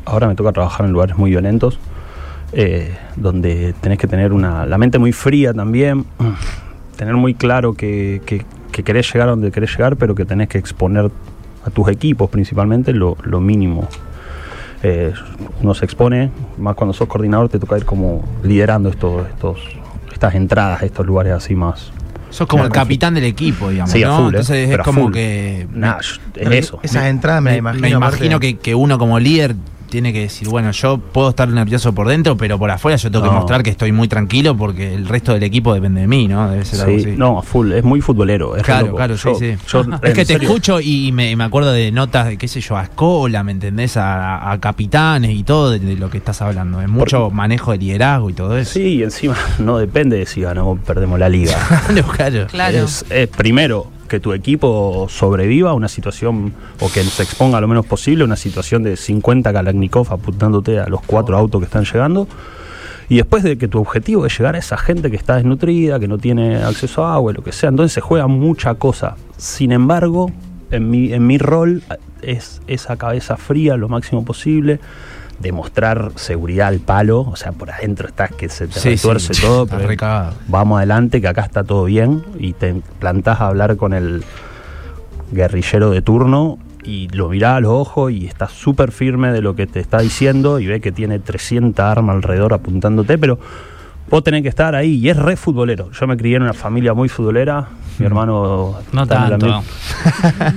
[0.06, 1.80] Ahora me toca trabajar en lugares muy violentos,
[2.54, 6.06] eh, donde tenés que tener una, la mente muy fría también,
[6.98, 10.58] tener muy claro que- que querés llegar a donde querés llegar, pero que tenés que
[10.58, 11.12] exponer
[11.70, 13.88] a tus equipos principalmente lo, lo mínimo.
[14.84, 15.14] Eh,
[15.62, 19.60] uno se expone, más cuando sos coordinador te toca ir como liderando estos, estos,
[20.12, 21.92] estas entradas, estos lugares así más.
[22.30, 24.16] Sos como el capitán del equipo, digamos, Sí, ¿no?
[24.18, 24.28] full, ¿eh?
[24.28, 25.14] Entonces es como full.
[25.14, 25.68] que...
[25.74, 25.98] Nah,
[26.36, 26.80] es eso.
[26.84, 27.82] Esas entradas me, imagino.
[27.82, 29.56] me imagino que, que uno como líder
[29.90, 33.24] tiene que decir, bueno, yo puedo estar nervioso por dentro, pero por afuera yo tengo
[33.26, 33.38] que No.
[33.38, 36.50] mostrar que estoy muy tranquilo porque el resto del equipo depende de mí, ¿no?
[36.50, 37.16] Debe ser algo Sí, así.
[37.18, 38.56] no, a full, es muy futbolero.
[38.56, 38.98] Es Claro, loco.
[38.98, 39.56] claro, sí, Yo- sí.
[39.68, 42.62] yo, es que te serio, escucho y me, me acuerdo de notas de, qué sé
[42.62, 43.98] yo, a escola, ¿me entendés?
[43.98, 46.82] A, a capitanes y todo de, de lo que estás hablando.
[46.82, 48.74] Es mucho manejo de liderazgo y todo eso.
[48.74, 51.58] Sí, y encima no depende de si ganamos o perdemos la liga.
[51.90, 52.48] Claro, claro.
[52.48, 52.78] Claro.
[52.86, 57.68] Es, es primero que tu equipo sobreviva a una situación o que se exponga lo
[57.68, 61.86] menos posible a una situación de 50 Kalashnikov apuntándote a los cuatro autos que están
[61.86, 62.28] llegando.
[63.08, 66.08] Y después de que tu objetivo es llegar a esa gente que está desnutrida, que
[66.08, 69.16] no tiene acceso a agua, lo que sea, entonces se juega mucha cosa.
[69.38, 70.32] Sin embargo,
[70.70, 71.82] en mi, en mi rol
[72.22, 74.80] es esa cabeza fría lo máximo posible,
[75.40, 79.42] demostrar seguridad al palo, o sea, por adentro estás que se te Sí, sí, retuerce
[79.42, 79.90] todo, está pero
[80.48, 84.24] vamos adelante, que acá está todo bien, y te plantás a hablar con el
[85.32, 89.56] guerrillero de turno y lo mirás a los ojos y estás súper firme de lo
[89.56, 93.40] que te está diciendo y ve que tiene 300 armas alrededor apuntándote, pero
[94.10, 95.92] vos tenés que estar ahí y es re futbolero.
[95.92, 97.68] Yo me crié en una familia muy futbolera,
[97.98, 98.76] mi hermano...
[98.92, 99.46] No tanto.
[99.46, 99.54] mi-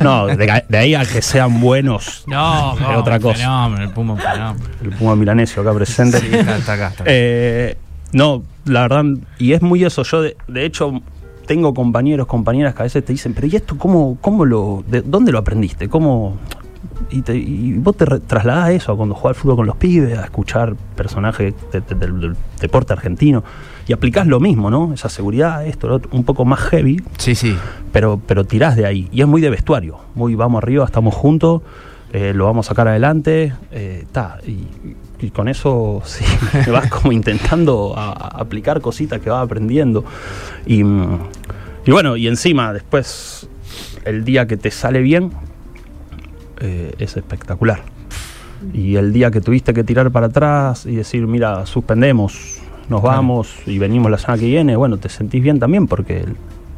[0.02, 3.38] No, de, de ahí a que sean buenos, No, Es otra cosa.
[3.38, 4.64] Fenómeno, el Puma, un fenómeno.
[4.82, 6.18] el Puma Milanesio acá presente.
[6.18, 7.12] Sí, está, está acá, está acá.
[7.12, 7.76] Eh,
[8.12, 9.04] no, la verdad,
[9.38, 10.02] y es muy eso.
[10.02, 11.00] Yo, de, de hecho,
[11.46, 15.00] tengo compañeros, compañeras que a veces te dicen, pero ¿y esto cómo, cómo lo, de
[15.02, 15.88] dónde lo aprendiste?
[15.88, 16.36] ¿Cómo?
[17.10, 20.18] Y, te- y vos te trasladás eso a cuando jugás al fútbol con los pibes,
[20.18, 23.42] a escuchar personajes de- de- del, del deporte argentino,
[23.86, 24.92] y aplicás lo mismo, ¿no?
[24.94, 27.56] Esa seguridad, esto, lo otro, un poco más heavy, Sí, sí.
[27.92, 29.08] pero, pero tirás de ahí.
[29.12, 29.98] Y es muy de vestuario.
[30.14, 31.62] Muy vamos arriba, estamos juntos,
[32.12, 33.52] eh, lo vamos a sacar adelante.
[33.72, 34.66] eh, ta, y,
[35.26, 36.24] y con eso sí,
[36.70, 40.04] vas como intentando a- a aplicar cositas que vas aprendiendo.
[40.66, 43.48] Y, y bueno, y encima después
[44.04, 45.32] el día que te sale bien
[46.62, 47.82] eh, es espectacular.
[48.72, 53.54] Y el día que tuviste que tirar para atrás y decir, mira, suspendemos, nos vamos
[53.66, 56.24] y venimos la semana que viene, bueno, te sentís bien también porque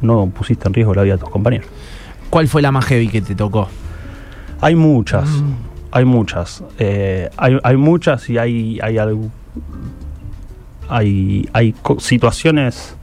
[0.01, 1.67] no pusiste en riesgo la vida de tus compañeros.
[2.29, 3.67] ¿Cuál fue la más heavy que te tocó?
[4.61, 5.29] Hay muchas,
[5.91, 6.63] hay muchas.
[6.79, 9.29] eh, hay, hay muchas y hay, hay, algo-
[10.89, 12.94] hay, hay situaciones,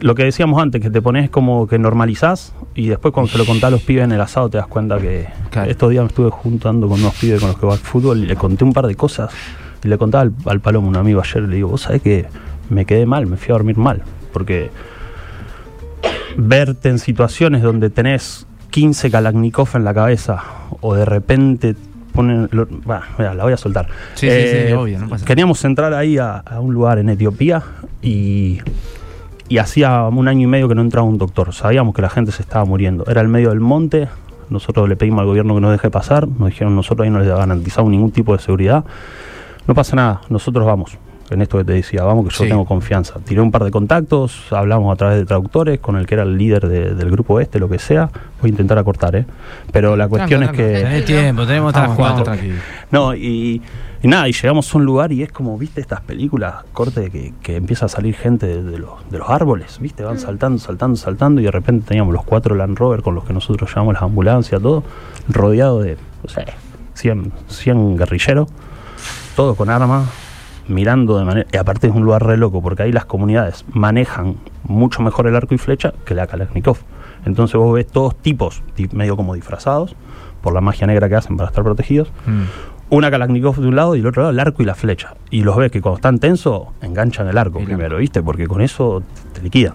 [0.00, 3.44] lo que decíamos antes, que te pones como que normalizás y después cuando te lo
[3.46, 5.70] contás a los pibes en el asado te das cuenta que Claro.
[5.70, 8.26] estos días me estuve juntando con unos pibes con los que va al fútbol y
[8.26, 9.30] le conté un par de cosas
[9.82, 12.26] y le contaba al, al Palomo, un amigo ayer, le digo, vos sabés que
[12.70, 14.70] me quedé mal, me fui a dormir mal, porque
[16.36, 20.42] verte en situaciones donde tenés 15 Kalashnikov en la cabeza
[20.80, 21.74] o de repente
[22.12, 22.48] ponen...
[22.52, 23.88] lo- bah, la voy a soltar.
[24.14, 25.24] Sí, sí, sí, obvio, no pasa.
[25.24, 27.62] Queríamos entrar ahí a, a un lugar en Etiopía
[28.02, 28.58] y,
[29.48, 31.54] y hacía un año y medio que no entraba un doctor.
[31.54, 33.04] Sabíamos que la gente se estaba muriendo.
[33.06, 34.08] Era el medio del monte,
[34.50, 37.28] Nosotros le pedimos al gobierno que nos deje pasar, nos dijeron nosotros ahí no les
[37.28, 38.84] garantizamos ningún tipo de seguridad.
[39.66, 40.96] No pasa nada, nosotros vamos.
[41.30, 42.48] En esto que te decía, vamos que yo Sí.
[42.48, 43.14] tengo confianza.
[43.24, 46.38] Tiré un par de contactos, hablamos a través de traductores con el que era el
[46.38, 48.10] líder de- del grupo este, lo que sea.
[48.40, 49.26] Voy a intentar acortar, ¿eh?
[49.72, 50.62] Pero la cuestión es que...
[50.82, 52.42] Tenés tiempo, tenemos otras Vamos, vamos, cuatro.
[52.90, 53.60] No, y,
[54.02, 57.34] y nada, y llegamos a un lugar y es como, viste, estas películas, corte, que,
[57.42, 60.96] que empieza a salir gente de, de los, de los árboles, viste, van saltando, saltando,
[60.96, 64.02] saltando, y de repente teníamos los cuatro Land Rover con los que nosotros llamamos las
[64.02, 64.84] ambulancias, todo,
[65.28, 66.44] rodeado de, no sé,
[66.94, 68.48] 100, 100 guerrilleros,
[69.36, 70.08] todos con armas,
[70.68, 71.46] mirando de manera.
[71.52, 75.36] Y aparte es un lugar re loco, porque ahí las comunidades manejan mucho mejor el
[75.36, 76.78] arco y flecha que la Kalashnikov.
[77.24, 79.94] Entonces vos ves todos tipos, ti- medio como disfrazados,
[80.42, 82.42] por la magia negra que hacen para estar protegidos Mm.
[82.90, 85.14] una Kalashnikov de un lado y del otro lado el arco y la flecha.
[85.30, 88.22] Y los ves que cuando están tensos, enganchan el arco primero, ¿viste?
[88.22, 89.02] Porque con eso
[89.34, 89.74] te liquidan.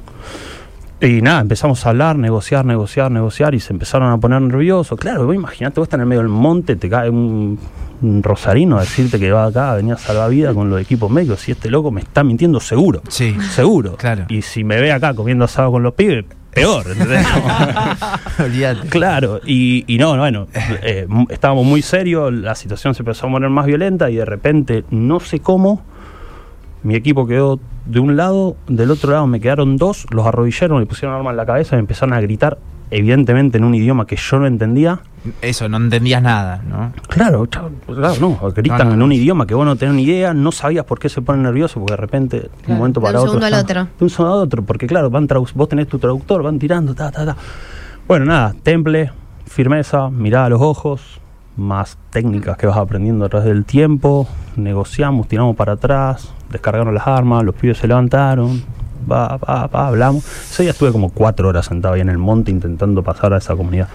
[1.03, 4.97] Y nada, empezamos a hablar, negociar, negociar, negociar y se empezaron a poner nerviosos.
[4.97, 7.59] Claro, vos imaginate, vos estás en el medio del monte, te cae un,
[8.01, 11.11] un rosarino a decirte que va acá a venir a salvar vida con los equipos
[11.11, 11.41] médicos.
[11.41, 13.01] Si este loco me está mintiendo, seguro.
[13.09, 13.35] Sí.
[13.51, 13.97] Seguro.
[13.97, 14.27] Claro.
[14.29, 16.85] Y si me ve acá comiendo asado con los pibes, peor.
[16.89, 17.27] ¿entendés?
[18.39, 18.87] Olvídate.
[18.87, 20.47] Claro, y, y no, bueno,
[20.83, 24.85] eh, estábamos muy serios, la situación se empezó a poner más violenta y de repente,
[24.89, 25.83] no sé cómo,
[26.83, 30.85] mi equipo quedó de un lado, del otro lado me quedaron dos, los arrodillaron, me
[30.85, 32.57] pusieron arma en la cabeza y me empezaron a gritar,
[32.91, 35.01] evidentemente en un idioma que yo no entendía.
[35.41, 36.91] Eso, no entendías nada, ¿no?
[37.07, 37.71] Claro, claro,
[38.19, 39.05] no, gritan No, no, en no.
[39.05, 41.75] un idioma que vos no tenés ni idea, no sabías por qué se ponen nerviosos,
[41.79, 43.31] porque de repente, de un momento de un para otro.
[43.31, 43.83] segundo al otro.
[43.97, 47.11] De un segundo al otro, porque claro, van vos tenés tu traductor, van tirando, ta,
[47.11, 47.37] ta, ta.
[48.07, 49.11] Bueno, nada, temple,
[49.45, 51.21] firmeza, mirada a los ojos,
[51.55, 57.07] más técnicas que vas aprendiendo a través del tiempo, negociamos, tiramos para atrás, descargaron las
[57.07, 58.63] armas, los pibes se levantaron,
[59.11, 60.25] va, va, va, hablamos.
[60.25, 63.55] Ese día estuve como cuatro horas sentado ahí en el monte intentando pasar a esa
[63.55, 63.87] comunidad.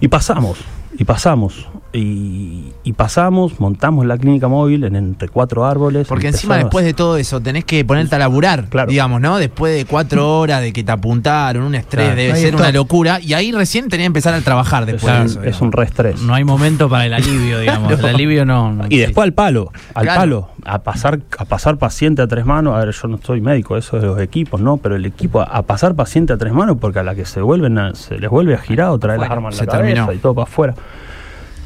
[0.00, 0.58] Y pasamos,
[0.98, 6.06] y pasamos, y, y pasamos, montamos la clínica móvil en entre cuatro árboles.
[6.08, 8.90] Porque encima después de todo eso tenés que ponerte a laburar, Claro.
[8.90, 9.38] digamos, ¿no?
[9.38, 12.16] Después de cuatro horas de que te apuntaron, un estrés, Claro.
[12.20, 12.62] debe Ahí ser está.
[12.62, 13.20] una locura.
[13.20, 15.42] Y ahí recién tenés que empezar a trabajar es, después de un- eso.
[15.42, 16.20] es un reestrés.
[16.22, 17.92] No hay momento para el alivio, digamos.
[17.98, 18.72] El alivio no.
[18.72, 20.20] no Y después al palo, al Claro.
[20.20, 22.74] palo, a pasar, a pasar paciente a tres manos.
[22.74, 24.76] A ver, yo no soy médico, eso es de los equipos, ¿no?
[24.76, 27.40] Pero el equipo, a, a pasar paciente a tres manos, porque a la que se
[27.40, 29.94] vuelven, a- se les vuelve a girar o traer las armas en se la cabeza
[29.94, 30.12] terminó.
[30.12, 30.74] y todo para afuera.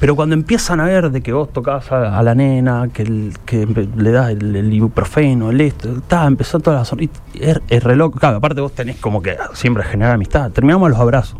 [0.00, 3.34] Pero cuando empiezan a ver de que vos tocás a, a la nena, que, el-
[3.96, 7.02] le das el, el ibuprofeno, el esto, está, empezó toda la zona.
[7.02, 8.18] y Es, es re loco.
[8.18, 10.50] Claro, aparte vos tenés como que siempre generar amistad.
[10.52, 11.38] Terminamos los abrazos.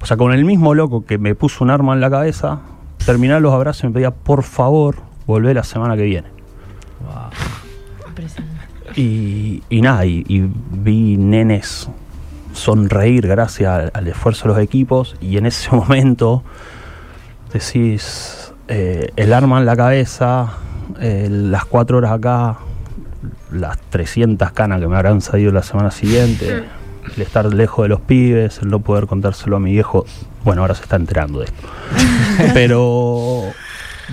[0.00, 2.60] O sea, con el mismo loco que me puso un arma en la cabeza,
[3.04, 6.28] terminar los abrazos y me pedía, por favor, volvé la semana que viene.
[8.94, 11.90] Y, y nada, y, y vi nenes
[12.54, 16.42] sonreír gracias al, al esfuerzo de los equipos y en ese momento
[17.52, 20.54] decís, eh, el arma en la cabeza,
[21.00, 22.58] eh, las cuatro horas acá,
[23.50, 26.64] las 300 canas que me habrán salido la semana siguiente,
[27.14, 30.04] el estar lejos de los pibes, el no poder contárselo a mi viejo,
[30.44, 31.68] bueno, ahora se está enterando de esto.
[32.54, 33.42] Pero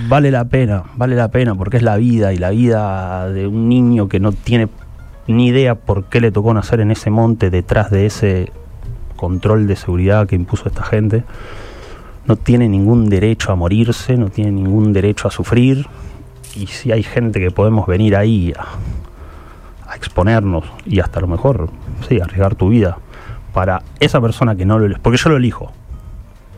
[0.07, 3.69] vale la pena, vale la pena porque es la vida y la vida de un
[3.69, 4.69] niño que no tiene
[5.27, 8.51] ni idea por qué le tocó nacer en ese monte detrás de ese
[9.15, 11.23] control de seguridad que impuso esta gente.
[12.25, 15.88] No tiene ningún derecho a morirse, no tiene ningún derecho a sufrir.
[16.55, 21.69] Y si hay gente que podemos venir ahí a, exponernos y hasta a lo mejor,
[22.09, 22.97] sí, arriesgar tu vida
[23.53, 25.71] para esa persona que no lo porque yo lo elijo.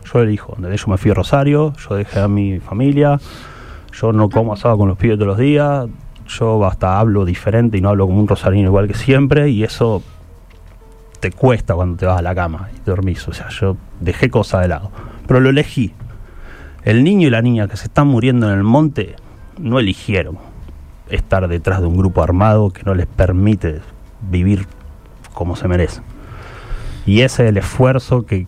[0.04, 0.54] Yo lo elijo.
[0.56, 0.80] ¿entendés?
[0.80, 3.20] Yo me fui a Rosario, yo dejé a mi familia,
[3.92, 5.86] yo no como asado con los pibes todos los días,
[6.28, 10.02] yo hasta hablo diferente y no hablo como un rosarino igual que siempre, y eso
[11.20, 13.26] te cuesta cuando te vas a la cama y dormís.
[13.28, 14.90] O sea, yo dejé cosas de lado.
[15.26, 15.92] Pero lo elegí.
[16.84, 19.16] El niño y la niña que se están muriendo en el monte
[19.58, 20.38] no eligieron
[21.08, 23.80] estar detrás de un grupo armado que no les permite
[24.30, 24.66] vivir
[25.34, 26.00] como se merece.
[27.06, 28.46] Y ese es el esfuerzo que,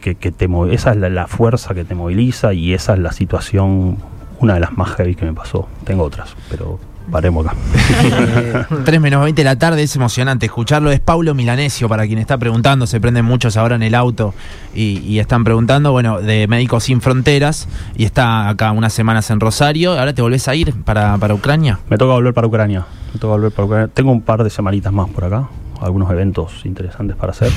[0.00, 0.34] que, que
[0.70, 3.98] esa es la, la fuerza que te moviliza y esa es la situación,
[4.38, 5.68] una de las más heavy que me pasó.
[5.84, 6.78] Tengo otras, pero
[7.10, 7.56] paremos acá.
[8.02, 10.90] Eh, 3 menos 20 de la tarde es emocionante escucharlo.
[10.90, 12.86] Es Paulo Milanesio, para quien está preguntando.
[12.86, 14.34] Se prenden muchos ahora en el auto
[14.74, 17.68] y, y están preguntando, bueno, de Médicos Sin Fronteras.
[17.96, 19.98] Y está acá unas semanas en Rosario.
[19.98, 21.78] ¿Ahora te volvés a ir para, para Ucrania?
[21.88, 22.86] Me toca volver para Ucrania.
[23.12, 23.88] Me toca volver para Ucrania.
[23.94, 25.48] Tengo un par de semanitas más por acá.
[25.80, 27.52] Algunos eventos interesantes para hacer.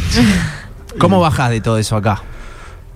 [0.97, 2.21] ¿Cómo bajás de todo eso acá?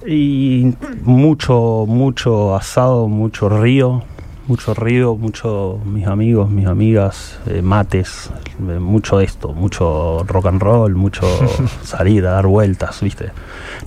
[0.07, 4.03] Y mucho, mucho asado, mucho río,
[4.49, 8.29] mucho río, mucho mis amigos, mis amigas, eh, mates,
[8.67, 11.25] eh, mucho esto, mucho rock and roll, mucho
[11.83, 13.31] salir a dar vueltas, ¿viste?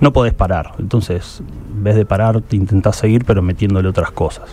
[0.00, 1.42] No podés parar, entonces
[1.76, 4.48] en vez de parar te intentás seguir pero metiéndole otras cosas.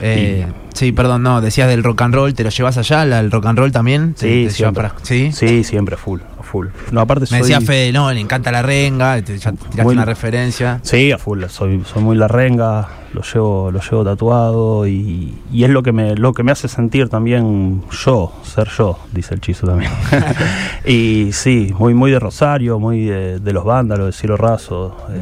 [0.00, 3.46] Eh, sí, perdón, no, decías del rock and roll, ¿te lo llevas allá, al rock
[3.46, 4.14] and roll también?
[4.14, 4.88] ¿Te- Sí, siempre.
[4.88, 5.30] para- ¿Sí?
[5.32, 6.20] Sí, siempre, full,
[6.52, 6.68] full.
[6.92, 7.38] No, aparte Me soy...
[7.40, 10.78] decía Fede, no, le encanta la renga, te, ya tiraste Muy- una referencia.
[10.82, 15.64] Sí, a full, soy, soy muy la renga, lo llevo, lo llevo tatuado y, y
[15.64, 19.40] es lo que me, lo que me hace sentir también yo, ser yo, dice el
[19.40, 19.90] chizo también.
[20.84, 25.20] y sí, muy, muy de Rosario, muy de, de los vándalos, de Cielo Raso, eh,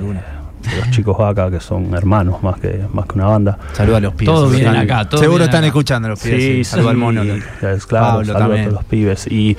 [0.69, 3.59] de los chicos vaca que son hermanos más que, más que una banda.
[3.73, 4.35] Saluda a los pibes.
[4.35, 5.67] Todos vienen acá, todos Seguro vienen están acá.
[5.69, 6.43] escuchando los pibes.
[6.43, 7.23] Sí, Saluda al mono.
[7.89, 9.27] claro, Pablo a todos los pibes.
[9.29, 9.57] Y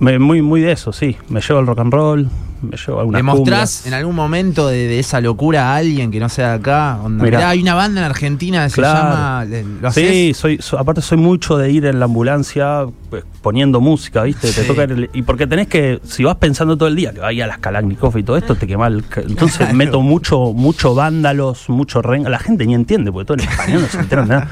[0.00, 1.16] me- muy, muy de eso, sí.
[1.28, 2.28] Me llevo el rock and roll,
[2.62, 6.18] me llevo algunas ¿Le mostrás en algún momento de, de esa locura a alguien que
[6.20, 6.98] no sea de acá?
[7.02, 7.38] Onda, Mirá.
[7.38, 9.44] mirá, hay una banda en Argentina que se llama.
[9.92, 14.50] Sí, soy, so- aparte soy mucho de ir en la ambulancia pues, poniendo música, ¿viste?
[14.52, 17.44] Te toca el- y porque tenés que, si vas pensando todo el día que vaya
[17.44, 19.04] a las Kalashnikov y todo esto, te quema el...
[19.16, 19.74] Entonces Claro.
[19.74, 22.30] meto mucho, mucho vándalos, mucho renga.
[22.30, 24.48] La gente ni entiende, porque todo en español no se enteran de nada.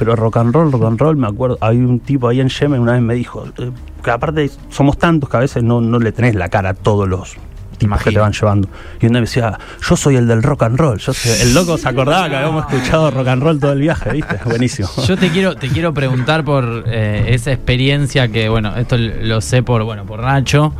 [0.00, 2.80] Pero rock and roll, rock and roll, me acuerdo, hay un tipo ahí en Yemen
[2.80, 3.70] una vez me dijo, eh,
[4.02, 7.06] que aparte somos tantos que a veces no, no le tenés la cara a todos
[7.06, 7.36] los
[7.76, 8.68] tipos que te van llevando.
[9.00, 9.58] Y uno me decía,
[9.88, 10.98] yo soy el del rock and roll.
[10.98, 14.10] Yo soy- el loco se acordaba que habíamos escuchado rock and roll todo el viaje,
[14.12, 14.38] ¿viste?
[14.46, 14.88] Buenísimo.
[15.06, 19.62] Yo te quiero, te quiero preguntar por eh, esa experiencia que, bueno, esto lo sé
[19.62, 20.72] por, bueno, por Nacho,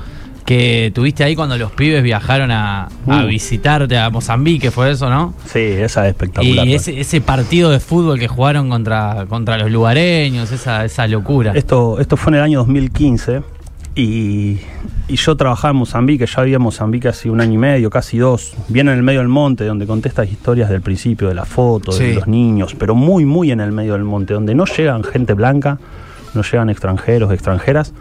[0.50, 3.26] que tuviste ahí cuando los pibes viajaron a, a Uh.
[3.28, 5.32] visitarte a Mozambique, fue eso, ¿no?
[5.46, 6.66] Sí, esa es espectacular.
[6.66, 11.52] Y ese, ese partido de fútbol que jugaron contra, contra los lugareños, esa, esa locura.
[11.54, 13.42] Esto, esto fue en el año 2015
[13.94, 14.58] y,
[15.06, 18.18] y yo trabajaba en Mozambique, ya vivía en Mozambique hace un año y medio, casi
[18.18, 21.44] dos, bien en el medio del monte, donde conté estas historias del principio, de la
[21.44, 22.12] foto, de Sí.
[22.14, 25.78] los niños, pero muy, muy en el medio del monte, donde no llegan gente blanca,
[26.34, 27.92] no llegan extranjeros, extranjeras.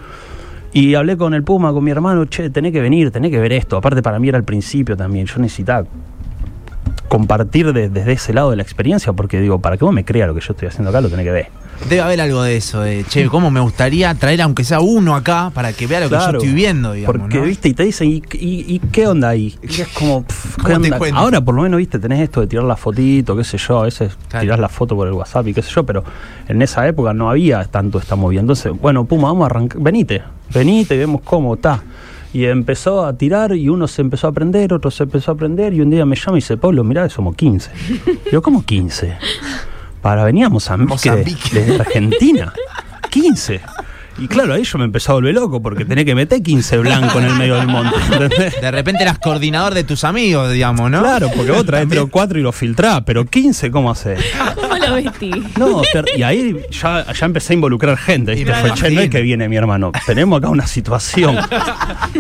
[0.74, 3.54] Y hablé con el Puma, con mi hermano, che, tenés que venir, tenés que ver
[3.54, 3.78] esto.
[3.78, 5.88] Aparte para mí era el principio también, yo necesitaba
[7.08, 10.28] compartir de- desde ese lado de la experiencia, porque digo, para que vos me creas
[10.28, 11.48] lo que yo estoy haciendo acá, lo tenés que ver.
[11.88, 15.50] Debe haber algo de eso, de che, cómo me gustaría traer aunque sea uno acá
[15.54, 17.22] para que vea lo que yo estoy viendo, digamos.
[17.22, 17.46] Porque, ¿no?
[17.46, 19.58] viste, y te dicen, ¿y, y, y qué onda ahí?
[19.64, 21.18] Y es como, pff, ¿qué ¿Cómo te onda?
[21.18, 23.84] Ahora por lo menos, viste, tenés esto de tirar la fotito, qué sé yo, a
[23.84, 24.44] veces Claro.
[24.44, 26.04] tirás la foto por el WhatsApp y qué sé yo, pero
[26.48, 28.42] en esa época no había tanto esta movida.
[28.42, 30.22] Entonces, bueno, Puma, vamos a arrancar, venite,
[30.54, 31.82] venite y vemos cómo está.
[32.34, 35.74] Y empezó a tirar y uno se empezó a aprender, otro se empezó a aprender
[35.74, 37.72] y un día me llama y dice, Pablo, mirá, somos 15.
[38.30, 39.18] Digo, ¿cómo 15?
[40.02, 41.50] Para veníamos a Mozambique.
[41.52, 42.54] desde Argentina.
[43.10, 43.62] 15.
[44.20, 47.16] Y claro, ahí yo me empecé a volver loco porque tenía que meter 15 blancos
[47.16, 47.96] en el medio del monte.
[48.12, 48.60] ¿entendés?
[48.60, 51.00] De repente eras coordinador de tus amigos, digamos, ¿no?
[51.00, 54.20] Claro, porque vos traes 3 o 4 y los filtrás, pero 15, ¿cómo haces?
[54.56, 55.32] ¿Cómo lo vestí?
[55.58, 55.82] No,
[56.18, 58.36] y ahí ya, ya empecé a involucrar gente.
[58.36, 58.54] ¿viste?
[58.56, 59.94] Fue, che, no es que viene mi hermano.
[60.06, 61.38] Tenemos acá una situación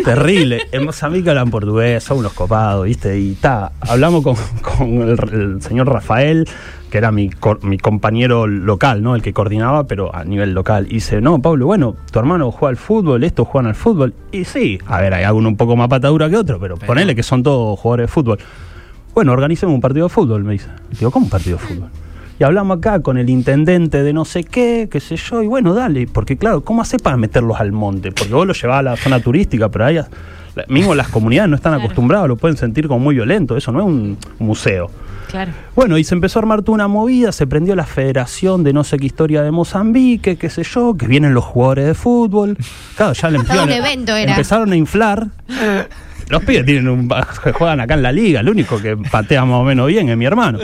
[0.06, 0.68] terrible.
[0.72, 3.20] En Mozambique hablan portugués, son unos copados, ¿viste?
[3.20, 6.48] Y ta, hablamos con, con el, el señor Rafael,
[6.90, 9.16] que era mi, cor- mi compañero local, ¿no?
[9.16, 10.88] El que coordinaba, pero a nivel local.
[10.90, 14.14] Y dice, no, Pablo, bueno, tu hermano juega al fútbol, estos juegan al fútbol.
[14.32, 17.16] Y sí, a ver, hay alguno un poco más patadura que otro, pero, Pero- ponele
[17.16, 18.40] que son todos jugadores de fútbol.
[19.14, 20.70] Bueno, organicemos un partido de fútbol, me dice.
[20.98, 21.90] Digo, ¿cómo un partido de fútbol?
[22.40, 25.74] Y hablamos acá con el intendente de no sé qué, qué sé yo, y bueno,
[25.74, 28.14] dale, porque claro, ¿cómo hace para meterlos al monte?
[28.14, 30.08] Porque vos los llevás a la zona turística, pero ahí, la-
[30.70, 33.86] mismo las comunidades no están acostumbradas, lo pueden sentir como muy violento, eso no es
[33.86, 34.90] un museo.
[35.30, 35.52] Claro.
[35.76, 38.84] Bueno, y se empezó a armar toda una movida, se prendió la federación de no
[38.84, 42.58] sé qué historia de Mozambique, qué sé yo, que vienen los jugadores de fútbol.
[42.96, 44.32] Claro, ya le empezaron- evento era.
[44.32, 45.28] empezaron a inflar.
[46.30, 47.10] Los pibes tienen un,
[47.54, 50.26] juegan acá en la liga, el único que patea más o menos bien es mi
[50.26, 50.60] hermano.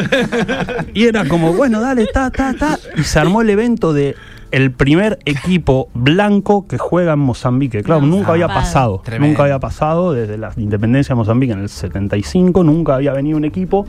[0.93, 2.77] Y era como, bueno, dale, ta, ta, ta.
[2.97, 4.15] Y se armó el evento de
[4.55, 7.83] el primer equipo blanco que juega en Mozambique.
[7.83, 9.01] Claro, No, nunca había pasado.
[9.03, 9.27] Tremendo.
[9.27, 12.63] Nunca había pasado desde la independencia de Mozambique en el 75.
[12.63, 13.85] Nunca había venido un equipo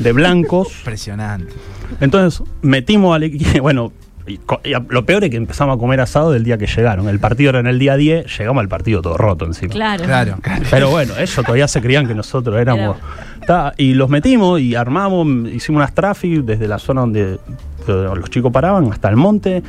[0.00, 1.52] de blancos Impresionante.
[2.00, 3.92] entonces metimos al equipo, bueno,
[4.26, 7.08] y y lo peor es que empezamos a comer asado del día que llegaron.
[7.08, 9.72] El partido era en el día 10, llegamos al partido todo roto encima.
[9.72, 10.04] Claro.
[10.04, 10.64] Claro, claro.
[10.68, 12.96] Pero bueno, ellos todavía se creían que nosotros éramos...
[13.46, 17.38] Ta, y los metimos y armamos, hicimos unas traffic desde la zona donde eh,
[17.86, 19.62] los chicos paraban hasta el monte.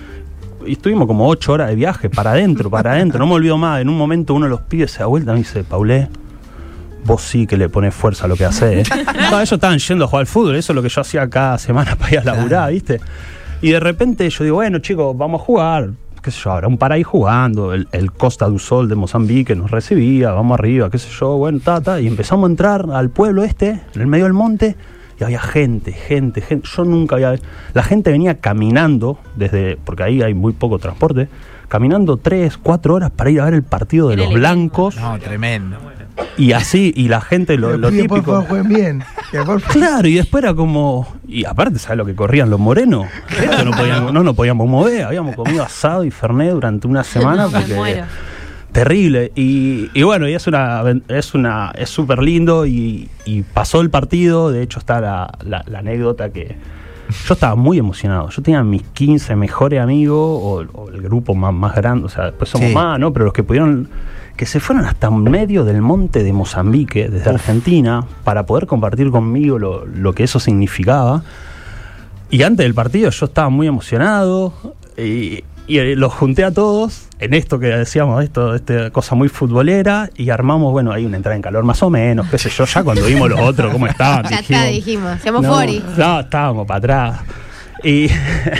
[0.65, 3.19] Y estuvimos como ocho horas de viaje, para adentro, para adentro.
[3.19, 3.81] No me olvido más.
[3.81, 6.09] En un momento uno de los pibes se da vuelta y me dice, Paulé,
[7.05, 8.89] vos sí que le pones fuerza a lo que haces.
[8.89, 9.05] ¿eh?".
[9.31, 11.57] No, ellos estaban yendo a jugar al fútbol, eso es lo que yo hacía cada
[11.57, 12.99] semana para ir a laburar, ¿viste?
[13.61, 15.89] Y de repente yo digo, bueno, chicos, vamos a jugar.
[16.21, 19.71] qué sé yo, habrá un paraíso jugando, el, el Costa do Sol de Mozambique nos
[19.71, 23.43] recibía, vamos arriba, qué sé yo, bueno, ta, ta, y empezamos a entrar al pueblo
[23.43, 24.75] este, en el medio del monte,
[25.19, 26.67] y había gente, gente, gente.
[26.75, 27.35] Yo nunca había.
[27.73, 29.77] La gente venía caminando, desde.
[29.83, 31.27] porque ahí hay muy poco transporte,
[31.67, 34.95] caminando tres, cuatro horas para ir a ver el partido de los blancos.
[34.97, 35.77] No, tremendo.
[36.37, 38.31] Y así, y la gente, lo, lo pide, por típico.
[38.33, 39.03] favor, jueguen bien.
[39.31, 41.07] Que por favor- Claro, y después era como.
[41.27, 43.07] Y aparte, ¿sabes lo que corrían los morenos?
[43.41, 45.03] Esto no, podíamos, no nos podíamos mover.
[45.03, 47.47] Habíamos comido asado y fernet durante una semana.
[47.47, 48.05] Me Porque, muero.
[48.71, 49.31] Terrible.
[49.35, 50.83] Y, y bueno, y es una.
[51.07, 52.65] Es una es súper lindo.
[52.65, 54.51] Y, y pasó el partido.
[54.51, 56.55] De hecho, está la, la- la anécdota que.
[57.27, 58.29] Yo estaba muy emocionado.
[58.29, 62.25] Yo tenía mis 15 mejores amigos, o, o el grupo más, más grande, o sea,
[62.25, 62.73] después somos Sí.
[62.75, 63.11] más, ¿no?
[63.11, 63.89] Pero los que pudieron,
[64.37, 69.57] que se fueron hasta medio del monte de Mozambique, desde Argentina, para poder compartir conmigo
[69.57, 71.23] lo, lo que eso significaba.
[72.29, 74.53] Y antes del partido yo estaba muy emocionado
[74.95, 79.29] y, y, eh, los junté a todos en esto que decíamos, esto, esta cosa muy
[79.29, 82.65] futbolera, y armamos, bueno, hay una entrada en calor más o menos, qué sé yo,
[82.65, 84.25] ya cuando vimos los otros cómo estaban.
[84.29, 85.11] Ya está, dijimos.
[85.11, 85.83] Hacemos no, fori.
[85.97, 87.21] No, estábamos para atrás.
[87.83, 88.07] Y,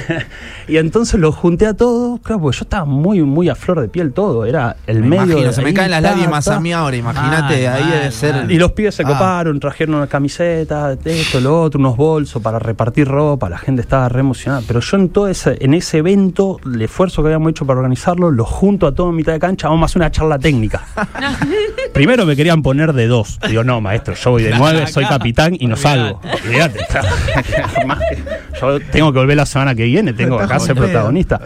[0.70, 3.88] y entonces los junté a todos, claro, porque yo estaba muy, muy a flor de
[3.90, 5.24] piel todo, era el Me medio.
[5.26, 6.56] imagino, de se me caen las lágrimas ta.
[6.56, 8.34] a mí ahora, imagínate, ahí mal, debe ser...
[8.36, 8.52] mal.
[8.52, 9.08] Y los pibes se Ah.
[9.08, 14.08] coparon, trajeron una camiseta, esto, lo otro, unos bolsos para repartir ropa, la gente estaba
[14.10, 14.62] re emocionada.
[14.68, 18.32] Pero yo en todo ese, en ese evento, el esfuerzo que habíamos hecho para organizarlo,
[18.32, 20.84] lo junto a todo en mitad de cancha, vamos a hacer una charla técnica.
[21.94, 23.40] Primero me querían poner de dos.
[23.48, 26.20] Digo, no, maestro, yo voy de nueve, soy capitán y no salgo.
[26.46, 26.80] Olvídate.
[28.62, 31.42] Yo tengo que volver la semana que viene, tengo que acá ser protagonista.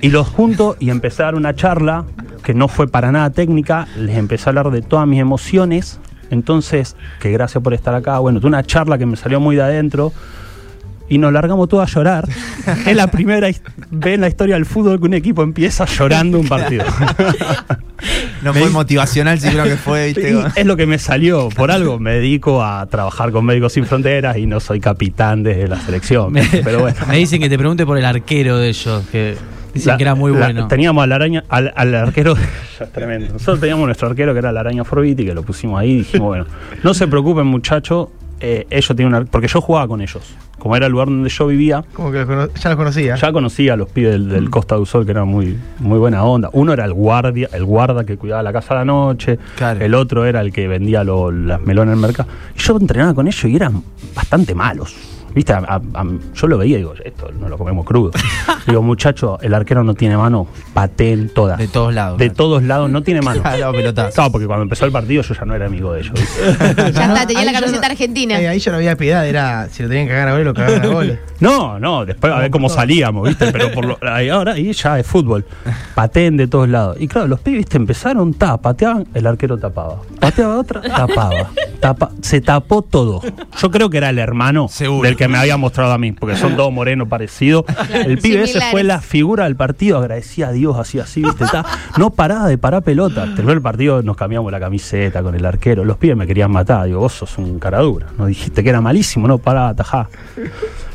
[0.00, 2.04] Y los junto y empecé a dar una charla
[2.42, 3.86] que no fue para nada técnica.
[3.96, 6.00] Les empecé a hablar de todas mis emociones.
[6.30, 8.18] Entonces, que gracias por estar acá.
[8.18, 10.12] Bueno, tuve una charla que me salió muy de adentro.
[11.08, 12.28] Y nos largamos todos a llorar.
[12.86, 13.62] es la primera vez
[14.04, 16.84] en la historia del fútbol que un equipo empieza llorando un partido.
[18.42, 20.32] No fue motivacional, sí creo que fue, viste.
[20.32, 21.48] Y es lo que me salió.
[21.50, 25.66] Por algo me dedico a trabajar con Médicos Sin Fronteras y no soy capitán de
[25.68, 26.32] la selección.
[26.64, 26.96] Pero bueno.
[27.08, 29.36] Me dicen que te pregunte por el arquero de ellos, que
[29.74, 30.68] dicen La- que era muy la- bueno.
[30.68, 32.34] Teníamos al araña, al, al arquero,
[32.78, 33.32] ya es tremendo.
[33.32, 36.28] Nosotros teníamos nuestro arquero que era la araña Forbiti, que lo pusimos ahí y dijimos,
[36.28, 36.46] bueno,
[36.82, 38.08] no se preocupen muchachos,
[38.40, 40.22] eh, ellos tienen una, porque yo jugaba con ellos.
[40.58, 43.14] Como era el lugar donde yo vivía, Como que los ya los conocía.
[43.14, 46.24] ya conocía a los pibes del, del Costa del Sol que eran muy, muy buena
[46.24, 46.50] onda.
[46.52, 49.84] Uno era el guardia, el guarda que cuidaba la casa a la noche, Claro.
[49.84, 52.28] el otro era el que vendía lo- las melones en el mercado.
[52.56, 53.82] Y yo entrenaba con ellos y eran
[54.16, 54.96] bastante malos.
[55.34, 55.52] ¿Viste?
[55.52, 58.10] A- a- a- yo lo veía y digo, esto no lo comemos crudo.
[58.66, 61.58] digo, muchacho, el arquero no tiene mano, pateen todas.
[61.58, 62.18] De todos lados.
[62.18, 63.42] De todos lados no tiene mano.
[63.42, 63.72] Claro.
[63.72, 66.14] Claro, porque cuando empezó el partido yo ya no era amigo de ellos.
[66.78, 68.40] Ya está, tenía Ahí la camiseta no- argentina.
[68.40, 70.54] eh, ahí ya no había piedad, era si lo tenían que cagar a goles, lo
[70.54, 71.18] cagaban a goles.
[71.40, 73.52] No, no, después a ver cómo salíamos, ¿viste?
[73.52, 75.44] Pero por lo, ahí ahora ahí ya es fútbol.
[75.94, 76.96] Pateen de todos lados.
[76.98, 77.76] Y claro, los pibes ¿viste?
[77.76, 79.98] empezaron, ta, pateaban, el arquero tapaba.
[80.18, 81.50] Pateaba otra, tapaba.
[81.78, 83.20] Tapa, se tapó todo.
[83.60, 85.06] Yo creo que era el hermano Seguro.
[85.06, 87.64] del que me había mostrado a mí, porque son todos morenos parecidos.
[87.92, 91.44] El pibe ese fue la figura del partido, agradecía a Dios, así, así, ¿viste?
[91.50, 91.66] Ta,
[91.98, 93.24] no paraba de parar pelota.
[93.34, 95.84] Terminó el partido, nos cambiamos la camiseta con el arquero.
[95.84, 96.86] Los pibes me querían matar.
[96.86, 98.06] Digo, vos sos un cara dura.
[98.16, 100.08] Nos dijiste que era malísimo, no paraba, atajá.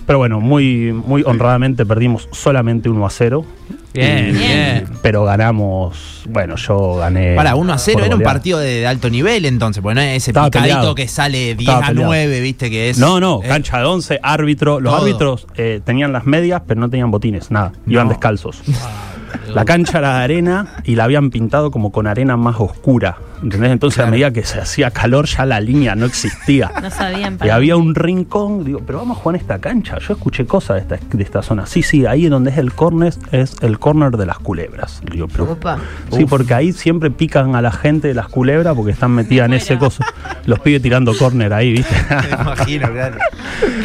[0.06, 3.46] Pero bueno, muy, muy honradamente perdimos solamente 1 a 0.
[3.94, 4.86] Bien, Y- bien.
[5.02, 7.36] Pero ganamos, bueno, yo gané.
[7.36, 10.18] Para 1 a 0 por era un partido de, alto nivel entonces, porque no es
[10.18, 10.96] ese Estaba picadito peleado.
[10.96, 12.08] que sale 10 Estaba a peleado.
[12.08, 12.98] 9, viste que es.
[12.98, 14.80] No, no, eh, cancha de 11, árbitro.
[14.80, 15.04] Los Todo.
[15.04, 17.72] árbitros eh, tenían las medias, pero no tenían botines, nada.
[17.88, 18.62] Iban descalzos.
[19.54, 23.18] La cancha era de arena y la habían pintado como con arena más oscura.
[23.44, 23.72] ¿Entendés?
[23.72, 26.72] Entonces a medida que se hacía calor ya la línea no existía.
[26.82, 29.98] No sabían Y para había un rincón, digo, pero vamos a jugar en esta cancha.
[30.00, 31.66] Yo escuché cosas de esta, de esta zona.
[31.66, 35.02] Sí, sí, ahí donde es el corner es el corner de las culebras.
[35.12, 35.78] Digo, pero- Opa.
[36.12, 39.54] sí, porque ahí siempre pican a la gente de las culebras porque están metidas en
[39.56, 40.04] ese coso.
[40.46, 41.94] Los pibes tirando corner ahí, ¿viste?
[42.10, 43.18] Me imagino, claro.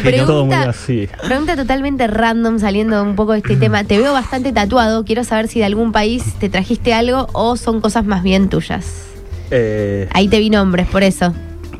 [0.01, 1.09] Pregunta- Todo muy así.
[1.27, 3.83] Pregunta totalmente random saliendo un poco de este tema.
[3.83, 5.03] Te veo bastante tatuado.
[5.03, 9.07] Quiero saber si de algún país te trajiste algo o son cosas más bien tuyas.
[9.51, 11.33] Eh, Ahí te vi nombres, por eso.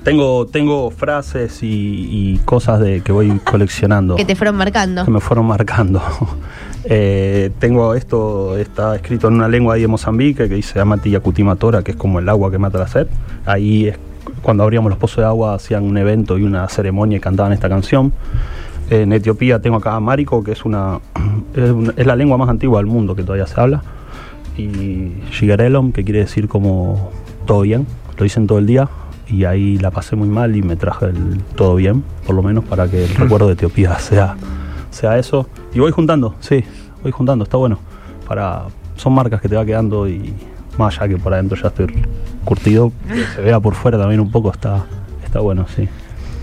[0.03, 1.67] tengo, tengo frases y,
[2.33, 4.15] y cosas de que voy coleccionando.
[4.15, 5.05] Que te fueron marcando.
[5.05, 6.01] que me fueron marcando.
[6.85, 11.57] Eh, tengo esto, está escrito en una lengua ahí de Mozambique que dice Amati Yakutima
[11.57, 13.05] Tora, que es como el agua que mata la sed.
[13.45, 13.99] Ahí es
[14.41, 17.67] cuando abríamos los pozos de agua hacían un evento y una ceremonia y cantaban esta
[17.67, 18.13] canción.
[18.89, 20.99] En Etiopía tengo acá Mariko, que es una,
[21.53, 23.83] es una- es la lengua más antigua del mundo que todavía se habla.
[24.57, 27.11] Y Shigarelom, que quiere decir como
[27.45, 27.87] todo bien,
[28.17, 28.89] lo dicen todo el día.
[29.27, 32.63] Y ahí la pasé muy mal y me traje el todo bien, por lo menos
[32.63, 34.35] para que el recuerdo de Etiopía sea,
[34.89, 35.47] sea eso.
[35.73, 36.63] Y voy juntando, sí,
[37.03, 37.79] voy juntando, está bueno.
[38.27, 38.63] Para,
[38.95, 40.33] son marcas que te va quedando y
[40.77, 41.87] más allá que por adentro ya estoy
[42.43, 44.85] curtido, que se vea por fuera también un poco, está,
[45.23, 45.87] está bueno, sí.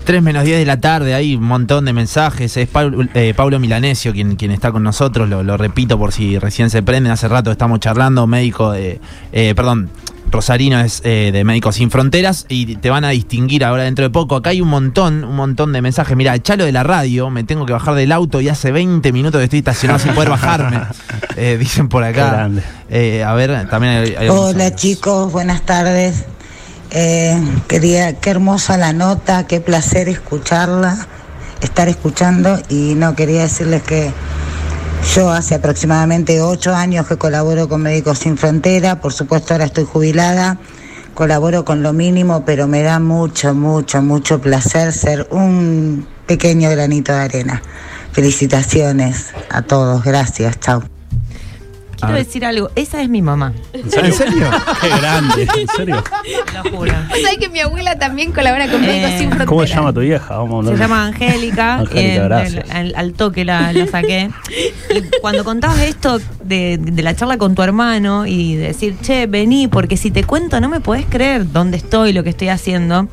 [0.05, 2.55] 3 menos 10 de la tarde, hay un montón de mensajes.
[2.55, 6.39] Es Pablo, eh, Pablo Milanesio quien, quien está con nosotros, lo, lo repito por si
[6.39, 7.11] recién se prenden.
[7.11, 9.01] Hace rato estamos charlando, médico de.
[9.33, 9.89] eh, perdón.
[10.31, 14.09] Rosarino es eh, de Médicos Sin Fronteras y te van a distinguir ahora dentro de
[14.09, 14.35] poco.
[14.35, 16.15] Acá hay un montón, un montón de mensajes.
[16.15, 19.39] Mira, echalo de la radio, me tengo que bajar del auto y hace 20 minutos
[19.39, 20.81] que estoy estacionado sin poder bajarme.
[21.39, 22.13] Eh, dicen por acá.
[22.13, 22.63] Qué grande.
[22.89, 26.25] Eh, a ver, también hay, hay Hola chicos, buenas tardes.
[26.91, 31.05] Eh, quería, qué hermosa la nota, qué placer escucharla,
[31.61, 34.11] estar escuchando y no quería decirles que
[35.15, 39.85] yo hace aproximadamente ocho años que colaboro con Médicos Sin Frontera, por supuesto ahora estoy
[39.85, 40.57] jubilada,
[41.13, 47.13] colaboro con lo mínimo, pero me da mucho, mucho, mucho placer ser un pequeño granito
[47.13, 47.61] de arena.
[48.11, 50.83] Felicitaciones a todos, gracias, chao.
[51.99, 53.53] Quiero decir algo, esa es mi mamá.
[53.73, 54.05] ¿En serio?
[54.09, 54.49] ¿En serio?
[54.81, 56.03] Qué grande, ¿en serio?
[56.53, 56.91] Lo juro.
[57.09, 59.47] ¿Vos sabés que mi abuela también colabora con Médicos Eh, Sin Fronteras?
[59.47, 60.37] ¿Cómo se llama tu vieja?
[60.37, 60.87] Vamos a Se hablar.
[60.89, 61.75] llama Angélica.
[61.79, 62.69] Angélica, gracias.
[62.69, 64.29] al, al toque la, la saqué.
[64.95, 69.67] Y cuando contabas esto de, de la charla con tu hermano y decir, che, vení,
[69.67, 73.07] porque si te cuento no me podés creer dónde estoy, lo que estoy haciendo.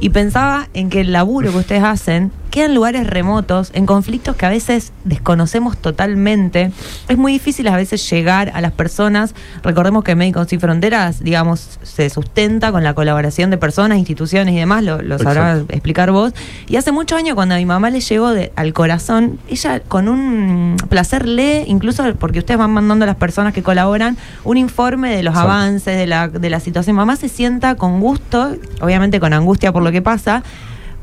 [0.00, 4.36] Y pensaba en que el laburo que ustedes hacen queda en lugares remotos, en conflictos
[4.36, 6.70] que a veces desconocemos totalmente.
[7.08, 9.34] Es muy difícil a veces llegar a las personas.
[9.64, 14.58] Recordemos que Médicos Sin Fronteras, digamos, se sustenta con la colaboración de personas, instituciones y
[14.58, 16.32] demás, lo, lo sabrás explicar vos.
[16.68, 20.08] Y hace muchos años cuando a mi mamá le llegó de- al corazón, ella con
[20.08, 25.16] un placer lee, incluso porque ustedes van mandando a las personas que colaboran, un informe
[25.16, 25.50] de los Exacto.
[25.50, 26.94] avances, de la, de la situación.
[26.94, 30.42] Mamá se sienta con gusto, obviamente con angustia por lo que pasa.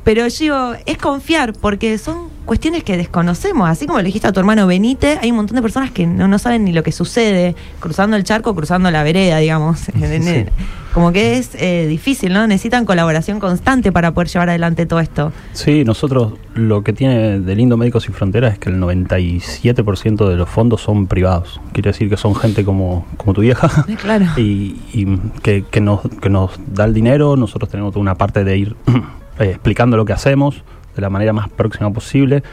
[0.03, 3.69] Pero digo, es confiar, porque son cuestiones que desconocemos.
[3.69, 6.27] Así como le dijiste a tu hermano Benite, hay un montón de personas que no,
[6.27, 9.79] no saben ni lo que sucede cruzando el charco, cruzando la vereda, digamos.
[10.21, 10.45] Sí.
[10.93, 12.45] Como que es eh, difícil, ¿no?
[12.47, 15.31] Necesitan colaboración constante para poder llevar adelante todo esto.
[15.53, 20.35] Sí, nosotros lo que tiene de lindo Médicos Sin Fronteras es que el 97% de
[20.35, 21.61] los fondos son privados.
[21.71, 23.85] Quiere decir que son gente como, como tu vieja.
[23.87, 24.25] Eh, Claro.
[24.35, 27.37] y, y que, que nos, que nos da el dinero.
[27.37, 28.75] Nosotros tenemos una parte de ir
[29.39, 30.63] eh, explicando lo que hacemos
[30.95, 32.43] de la manera más próxima posible.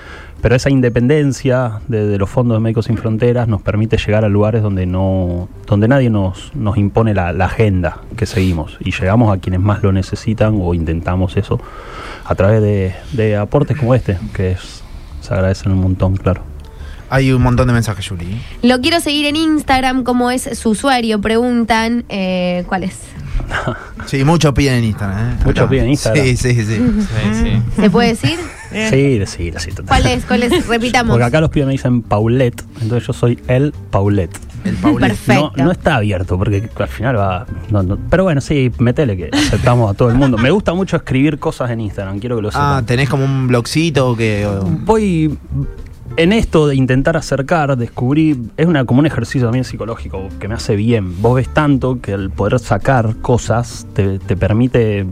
[0.40, 4.28] Pero esa independencia de, de los fondos de Médicos Sin Fronteras nos permite llegar a
[4.28, 8.76] lugares donde no donde nadie nos, nos impone la, la agenda que seguimos.
[8.78, 11.60] Y llegamos a quienes más lo necesitan o intentamos eso
[12.24, 14.84] a través de, de aportes como este, que es,
[15.20, 16.42] se agradecen un montón, claro.
[17.10, 18.40] Hay un montón de mensajes, Juli.
[18.62, 21.20] Lo quiero seguir en Instagram, ¿cómo es su usuario?
[21.20, 23.00] Preguntan, eh, ¿cuál es?
[24.06, 25.18] Sí, mucho piden en Instagram.
[25.32, 25.36] ¿eh?
[25.44, 25.70] Mucho Acá.
[25.70, 26.24] piden en Instagram.
[26.24, 26.64] Sí, sí, sí.
[26.64, 26.82] Sí,
[27.42, 27.62] sí.
[27.82, 28.38] ¿Se puede decir?
[28.90, 29.86] Sí, sí, sí, total.
[29.86, 30.24] ¿Cuál es?
[30.24, 30.66] ¿Cuál es?
[30.68, 31.12] Repitamos.
[31.14, 34.36] Porque acá los pibes me dicen Paulette, entonces yo soy el Paulette.
[34.64, 35.08] El Paulette.
[35.10, 35.52] Perfecto.
[35.56, 37.46] No, no está abierto porque al final va.
[37.70, 37.98] no, no.
[38.10, 40.36] pero bueno, sí, metele que aceptamos a todo el mundo.
[40.36, 42.86] Me gusta mucho escribir cosas en Instagram, quiero que lo Ah, sepan.
[42.86, 44.46] tenés como un blogcito que.
[44.84, 45.38] Voy
[46.18, 50.54] en esto de intentar acercar, descubrir, es una, como un ejercicio también psicológico que me
[50.54, 51.22] hace bien.
[51.22, 55.06] Vos ves tanto que el poder sacar cosas te, te permite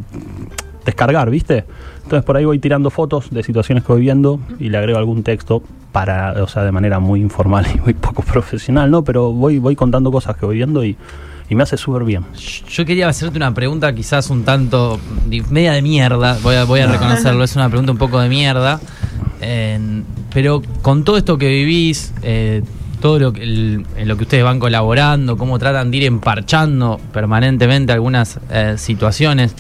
[0.85, 1.65] descargar, ¿viste?
[2.03, 5.23] Entonces por ahí voy tirando fotos de situaciones que voy viendo y le agrego algún
[5.23, 9.05] texto para, o sea, de manera muy informal y muy poco profesional, ¿no?
[9.05, 10.97] Pero voy, voy contando cosas que voy viendo y,
[11.49, 12.25] y me hace súper bien.
[12.69, 16.81] Yo quería hacerte una pregunta quizás un tanto di- media de mierda, voy a, voy
[16.81, 18.81] a reconocerlo, es una pregunta un poco de mierda,
[19.41, 22.63] en- pero con todo esto que vivís, eh,
[23.01, 26.99] todo lo que, el- en lo que ustedes van colaborando, cómo tratan de ir emparchando
[27.13, 29.55] permanentemente algunas eh, situaciones,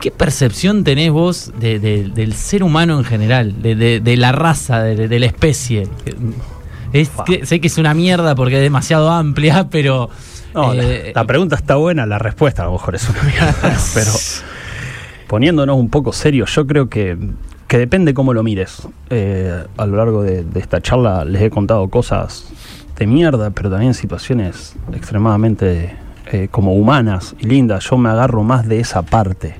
[0.00, 4.32] ¿qué percepción tenés vos de- de- del ser humano en general, de, de- de la
[4.32, 5.86] raza, de, de la especie?
[6.92, 10.10] Es que- sé que es una mierda porque es demasiado amplia, pero...
[10.54, 13.54] No, la- eh, la, pregunta está buena, la respuesta a lo mejor es una mierda.
[13.94, 14.10] pero
[15.28, 17.16] poniéndonos un poco serios, yo creo que,
[17.68, 18.86] que depende cómo lo mires.
[19.10, 22.46] Eh, a lo largo de, de esta charla les he contado cosas
[22.98, 25.96] de mierda, pero también situaciones extremadamente
[26.30, 27.88] eh, como humanas y lindas.
[27.88, 29.56] Yo me agarro más de esa parte,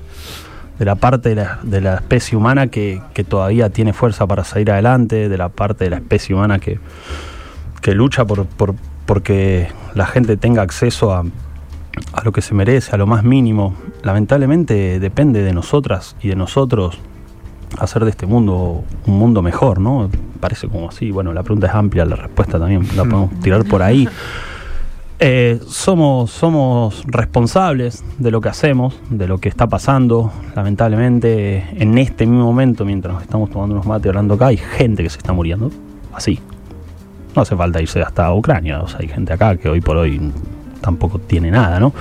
[0.77, 4.43] de la parte de la, de la especie humana que, que todavía tiene fuerza para
[4.43, 6.79] salir adelante, de la parte de la especie humana que,
[7.81, 8.75] que lucha por, por
[9.05, 11.23] porque la gente tenga acceso a,
[12.13, 13.75] a lo que se merece, a lo más mínimo.
[14.01, 16.99] Lamentablemente depende de nosotras y de nosotros
[17.79, 20.09] hacer de este mundo un mundo mejor, ¿no?
[20.39, 21.11] Parece como así.
[21.11, 24.07] Bueno, la pregunta es amplia, la respuesta también la podemos tirar por ahí.
[25.19, 30.31] Eh, somos, somos responsables de lo que hacemos, de lo que está pasando.
[30.55, 35.03] Lamentablemente, en este mismo momento, mientras nos estamos tomando unos mates hablando acá, hay gente
[35.03, 35.71] que se está muriendo.
[36.13, 36.39] Así.
[37.35, 38.81] No hace falta irse hasta Ucrania.
[38.81, 40.31] O sea, hay gente acá que hoy por hoy
[40.81, 41.93] tampoco tiene nada, ¿no?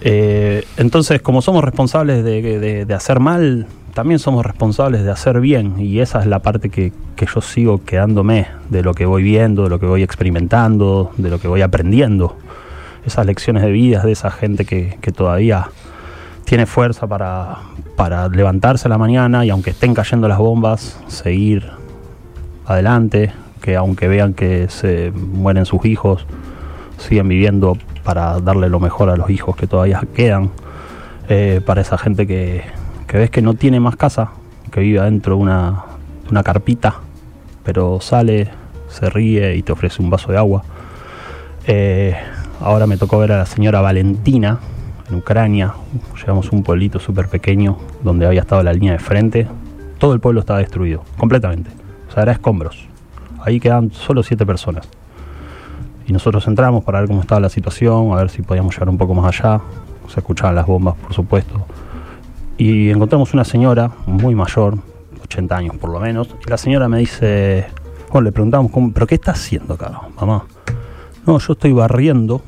[0.00, 5.74] Eh, entonces, como somos responsables de, de- hacer mal, también somos responsables de hacer bien
[5.80, 9.64] y esa es la parte que, que yo sigo quedándome de lo que voy viendo,
[9.64, 12.36] de lo que voy experimentando, de lo que voy aprendiendo.
[13.04, 15.68] Esas lecciones de vida de esa gente que, que todavía
[16.44, 17.56] tiene fuerza para,
[17.96, 21.68] para levantarse a la mañana y aunque estén cayendo las bombas, seguir
[22.66, 26.26] adelante, que aunque vean que se mueren sus hijos,
[26.98, 30.50] siguen viviendo para darle lo mejor a los hijos que todavía quedan,
[31.30, 32.62] Eh, para esa gente que,
[33.06, 34.30] que ves que no tiene más casa,
[34.72, 35.84] que vive adentro de una,
[36.30, 37.02] una carpita,
[37.64, 38.48] pero sale,
[38.88, 40.64] se ríe y te ofrece un vaso de agua.
[41.66, 42.16] Eh,
[42.62, 44.58] ahora me tocó ver a la señora Valentina
[45.10, 45.74] en Ucrania.
[46.16, 49.46] Llegamos a un pueblito súper pequeño donde había estado la línea de frente.
[49.98, 51.68] Todo el pueblo estaba destruido, completamente.
[52.08, 52.87] O sea, era escombros.
[53.48, 54.86] Ahí quedaban solo siete personas.
[56.06, 58.98] Y nosotros entramos para ver cómo estaba la situación, a ver si podíamos llegar un
[58.98, 59.60] poco más allá.
[60.08, 61.64] Se escuchaban las bombas, por supuesto.
[62.58, 64.76] Y encontramos una señora muy mayor,
[65.24, 66.28] 80 años por lo menos.
[66.46, 67.66] Y la señora me dice,
[68.12, 70.44] bueno, le preguntamos, ¿cómo- ¿pero qué está haciendo acá, mamá?
[71.26, 72.42] No, yo estoy barriendo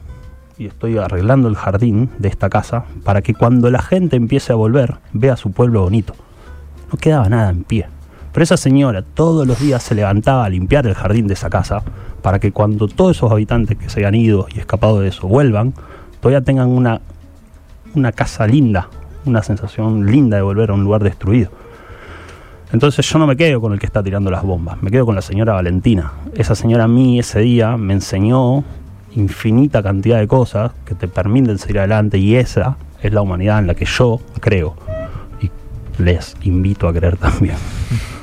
[0.59, 4.57] y estoy arreglando el jardín de esta casa para que cuando la gente empiece a
[4.57, 6.15] volver vea su pueblo bonito.
[6.93, 7.87] No quedaba nada en pie.
[8.33, 11.83] Pero esa señora todos los días se levantaba a limpiar el jardín de esa casa
[12.23, 15.75] para que cuando todos esos habitantes que se hayan ido y escapado de eso vuelvan,
[16.21, 17.01] todavía tengan una,
[17.95, 18.89] una casa linda,
[19.25, 21.51] una sensación linda de volver a un lugar destruido.
[22.73, 25.17] Entonces yo no me quedo con el que está tirando las bombas, me quedo con
[25.17, 26.13] la señora Valentina.
[26.35, 28.63] Esa señora a mí ese día me enseñó
[29.17, 33.67] infinita cantidad de cosas que te permiten seguir adelante y esa es la humanidad en
[33.67, 34.77] la que yo creo
[35.41, 35.51] y
[36.01, 37.57] les invito a creer también.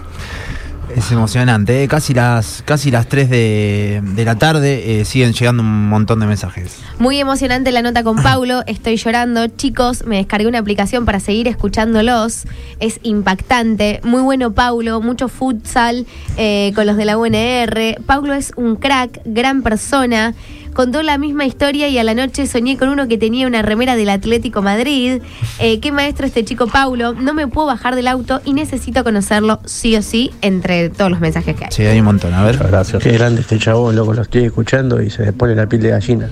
[0.96, 1.88] Es emocionante, ¿eh?
[1.88, 6.26] casi las casi las 3 de, de la tarde eh, siguen llegando un montón de
[6.26, 6.78] mensajes.
[6.98, 9.48] Muy emocionante la nota con Paulo, estoy llorando.
[9.48, 12.46] Chicos, me descargué una aplicación para seguir escuchándolos.
[12.80, 14.00] Es impactante.
[14.04, 16.06] Muy bueno Paulo, mucho futsal
[16.38, 18.02] eh, con los de la UNR.
[18.06, 20.34] Paulo es un crack, gran persona.
[20.78, 23.96] Contó la misma historia y a la noche soñé con uno que tenía una remera
[23.96, 25.24] del Atlético Madrid.
[25.60, 27.14] Eh, qué maestro este chico Paulo.
[27.14, 31.20] No me puedo bajar del auto y necesito conocerlo sí o sí entre todos los
[31.20, 31.72] mensajes que hay.
[31.72, 32.58] Sí, hay un montón, a ver.
[32.58, 33.02] Muchas gracias.
[33.02, 35.90] Qué grande este chabón, loco, lo estoy escuchando y se me pone la piel de
[35.90, 36.30] gallina.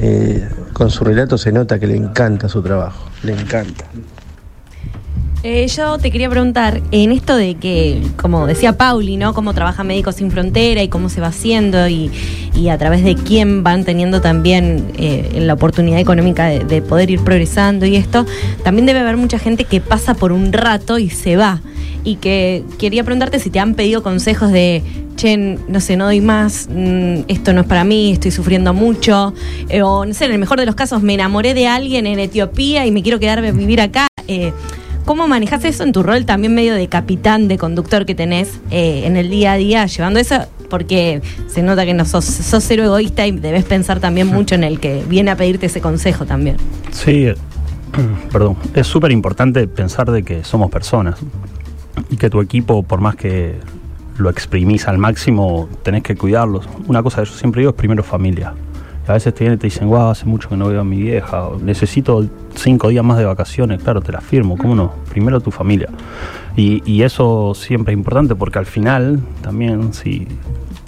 [0.00, 3.84] Eh, con su relato se nota que le encanta su trabajo, le encanta.
[5.44, 9.34] Eh, yo te quería preguntar, en esto de que, como decía Pauli, ¿no?
[9.34, 12.12] Cómo trabaja Médicos Sin Frontera y cómo se va haciendo y,
[12.54, 17.10] y a través de quién van teniendo también eh, la oportunidad económica de, de poder
[17.10, 18.24] ir progresando y esto,
[18.62, 21.60] también debe haber mucha gente que pasa por un rato y se va.
[22.04, 24.84] Y que quería preguntarte si te han pedido consejos de,
[25.16, 29.34] che, no sé, no doy más, mm, esto no es para mí, estoy sufriendo mucho,
[29.68, 32.20] eh, o no sé, en el mejor de los casos me enamoré de alguien en
[32.20, 34.06] Etiopía y me quiero quedar a vivir acá.
[35.04, 39.02] ¿Cómo manejas eso en tu rol también medio de capitán, de conductor que tenés eh,
[39.04, 40.36] en el día a día, llevando eso?
[40.70, 44.64] Porque se nota que no sos, sos cero egoísta y debes pensar también mucho en
[44.64, 46.56] el que viene a pedirte ese consejo también.
[46.92, 47.34] Sí, eh,
[48.32, 48.56] perdón.
[48.74, 51.18] Es súper importante pensar de que somos personas
[52.08, 53.56] y que tu equipo, por más que
[54.18, 56.68] lo exprimís al máximo, tenés que cuidarlos.
[56.86, 58.54] Una cosa que yo siempre digo es primero familia.
[59.06, 61.02] A veces te vienen y te dicen, guau, hace mucho que no veo a mi
[61.02, 62.24] vieja, o necesito
[62.54, 63.82] cinco días más de vacaciones.
[63.82, 64.92] Claro, te la firmo, ¿cómo no?
[65.10, 65.88] Primero tu familia.
[66.56, 70.28] Y, y eso siempre es importante porque al final también si,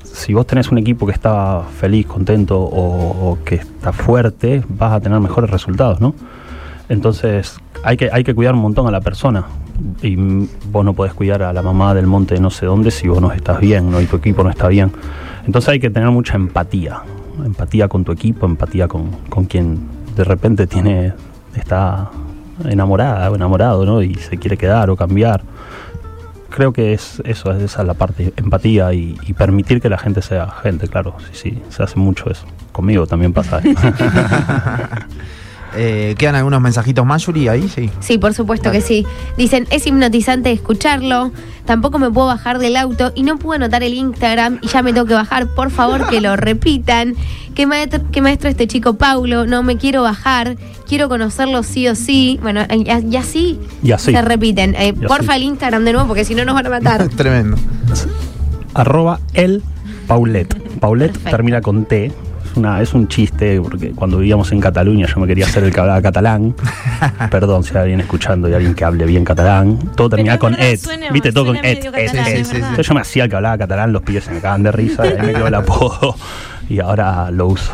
[0.05, 4.93] si vos tenés un equipo que está feliz, contento o, o que está fuerte, vas
[4.93, 6.15] a tener mejores resultados, ¿no?
[6.89, 9.45] Entonces hay que, hay que cuidar un montón a la persona.
[10.03, 13.09] Y vos no podés cuidar a la mamá del monte de no sé dónde si
[13.09, 14.01] vos no estás bien, ¿no?
[14.01, 14.93] Y tu equipo no está bien.
[15.47, 17.03] Entonces hay que tener mucha empatía.
[17.45, 19.80] Empatía con tu equipo, empatía con, con quien
[20.16, 21.12] de repente tiene,
[21.57, 22.11] está
[22.64, 24.03] enamorada o enamorado, ¿no?
[24.03, 25.43] Y se quiere quedar o cambiar.
[26.51, 30.49] Creo que es eso, es esa la parte, empatía y, permitir que la gente sea
[30.62, 32.47] gente, claro, sí, sí, se hace mucho eso.
[32.70, 33.61] Conmigo también pasa.
[35.77, 36.14] ¿eh?
[36.18, 37.49] ¿Quedan algunos mensajitos más, Yuri?
[37.49, 37.91] Ahí, sí.
[38.01, 39.07] Sí, por supuesto que sí.
[39.37, 41.33] Dicen, es hipnotizante escucharlo,
[41.64, 44.93] tampoco me puedo bajar del auto y no puedo anotar el Instagram y ya me
[44.93, 47.14] tengo que bajar, por favor que lo repitan.
[47.55, 49.47] ¿Qué maestro, qué maestro este chico Paulo?
[49.47, 50.57] No me quiero bajar,
[50.89, 52.39] quiero conocerlo sí o sí.
[52.43, 54.11] Bueno, y, y así, Y así.
[54.12, 54.75] se repiten.
[54.75, 55.07] Eh, así.
[55.07, 57.09] porfa el Instagram de nuevo porque si no nos van a matar.
[57.16, 57.57] Tremendo.
[58.75, 59.62] arroba el
[60.09, 60.53] Paulet.
[60.81, 61.31] Paulet Perfecto.
[61.31, 62.12] termina con T.
[62.55, 65.73] Es, una, es un chiste, porque cuando vivíamos en Cataluña yo me quería hacer el
[65.73, 66.55] que hablaba catalán.
[67.31, 69.77] Perdón si hay alguien escuchando y alguien que hable bien catalán.
[69.97, 70.79] Todo termina es con et.
[70.79, 71.33] suena- ¿Viste?
[71.33, 71.85] Todo con et.
[71.85, 72.29] et, verdad.
[72.29, 75.05] Entonces yo me hacía el que hablaba catalán, los pibes se me cagan de risa,
[75.05, 76.15] y ahí me quedó el apodo.
[76.67, 77.73] Y ahora lo uso.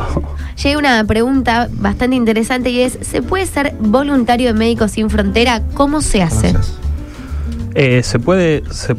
[0.61, 5.63] Llega una pregunta bastante interesante y es, ¿se puede ser voluntario de Médicos Sin Frontera?
[5.75, 6.49] ¿Cómo se hace?
[6.49, 6.75] Entonces,
[7.77, 8.65] Eh, se puede.
[8.73, 8.97] se-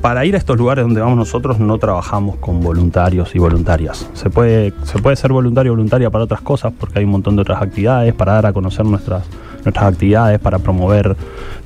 [0.00, 4.08] para ir a estos lugares donde vamos nosotros no trabajamos con voluntarios y voluntarias.
[4.14, 7.36] Se puede, se puede ser voluntario o voluntaria para otras cosas porque hay un montón
[7.36, 9.24] de otras actividades, para dar a conocer nuestras,
[9.64, 11.16] nuestras actividades, para promover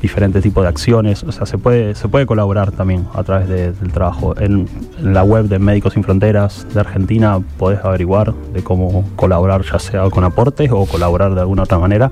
[0.01, 1.23] diferentes tipos de acciones.
[1.25, 4.35] O sea, se puede, se puede colaborar también a través de- del trabajo.
[4.41, 4.67] En,
[4.99, 9.79] en la web de Médicos Sin Fronteras de Argentina podés averiguar de cómo colaborar, ya
[9.79, 12.11] sea con aportes o colaborar de alguna otra manera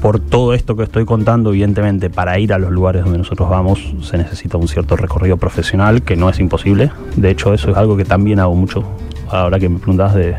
[0.00, 3.94] por todo esto que estoy contando, evidentemente, para ir a los lugares donde nosotros vamos
[4.02, 6.90] se necesita un cierto recorrido profesional, que no es imposible.
[7.16, 8.84] De hecho, eso es algo que también hago mucho.
[9.28, 10.36] Ahora que me preguntas de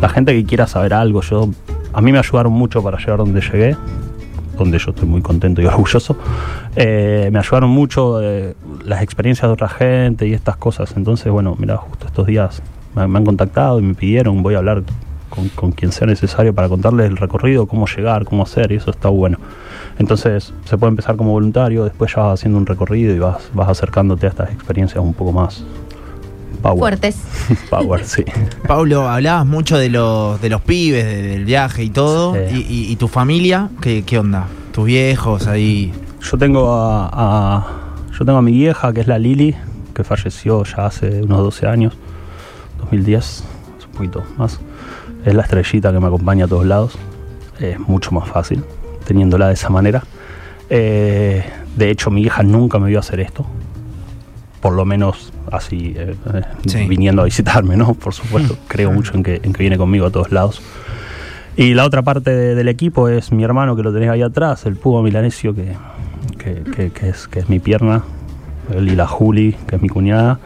[0.00, 1.48] la gente que quiera saber algo, yo
[1.92, 3.76] a mí me ayudaron mucho para llegar donde llegué,
[4.56, 6.16] donde yo estoy muy contento y orgulloso.
[6.76, 8.54] Eh, me ayudaron mucho eh,
[8.84, 10.94] las experiencias de otra gente y estas cosas.
[10.96, 12.62] Entonces, bueno, mira, justo estos días
[12.94, 14.82] me, me han contactado y me pidieron, voy a hablar
[15.28, 18.90] con, con quien sea necesario para contarles el recorrido, cómo llegar, cómo hacer, y eso
[18.90, 19.38] está bueno.
[19.98, 23.68] Entonces se puede empezar como voluntario, después ya vas haciendo un recorrido y vas, vas
[23.68, 25.64] acercándote a estas experiencias un poco más
[26.62, 26.78] power.
[26.78, 27.16] Fuertes.
[27.70, 28.24] Power, sí.
[28.66, 32.34] Pablo, hablabas mucho de los, de los pibes, de- del viaje y todo.
[32.34, 32.66] Sí.
[32.68, 33.68] Y, y- y tu familia?
[33.80, 34.46] ¿Qué, ¿Qué onda?
[34.72, 35.92] ¿Tus viejos ahí?
[36.20, 37.66] Yo tengo a, a-
[38.18, 39.54] yo tengo a mi vieja, que es la Lili,
[39.94, 41.94] que falleció ya hace unos 12 años,
[42.78, 43.24] 2010,
[43.76, 44.58] hace un poquito más.
[45.24, 46.96] Es la estrellita que me acompaña a todos lados.
[47.60, 48.64] Es mucho más fácil
[49.06, 50.02] teniéndola de esa manera.
[50.70, 51.44] Eh,
[51.76, 53.46] de hecho, mi hija nunca me vio hacer esto.
[54.60, 56.86] Por lo menos así, eh, eh, Sí.
[56.88, 57.94] viniendo a visitarme, ¿no?
[57.94, 60.60] Por supuesto, creo mucho en que, en que viene conmigo a todos lados.
[61.56, 64.66] Y la otra parte de- del equipo es mi hermano que lo tenés ahí atrás,
[64.66, 65.72] el Puma Milanesio, que,
[66.38, 68.02] que, que- es, que es mi pierna,
[68.74, 70.38] él y la Juli, que es mi cuñada,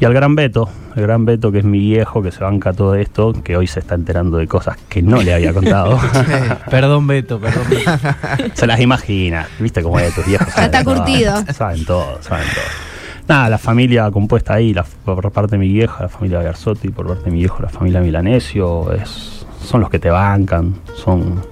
[0.00, 2.94] y al gran Beto, el gran Beto que es mi viejo, que se banca todo
[2.94, 5.98] esto, que hoy se está enterando de cosas que no le había contado.
[6.70, 7.64] Perdón, Beto, perdón.
[7.68, 8.54] Beto.
[8.54, 10.46] se las imagina, viste cómo es tus viejos.
[10.54, 11.34] Ya está saben todo, curtido.
[11.52, 12.88] Saben todo, saben todo.
[13.28, 17.06] Nada, la familia compuesta ahí, la, por parte de mi vieja, la familia Garzotti, por
[17.08, 21.42] parte de mi viejo, la familia Milanesio, es, son los que te bancan, son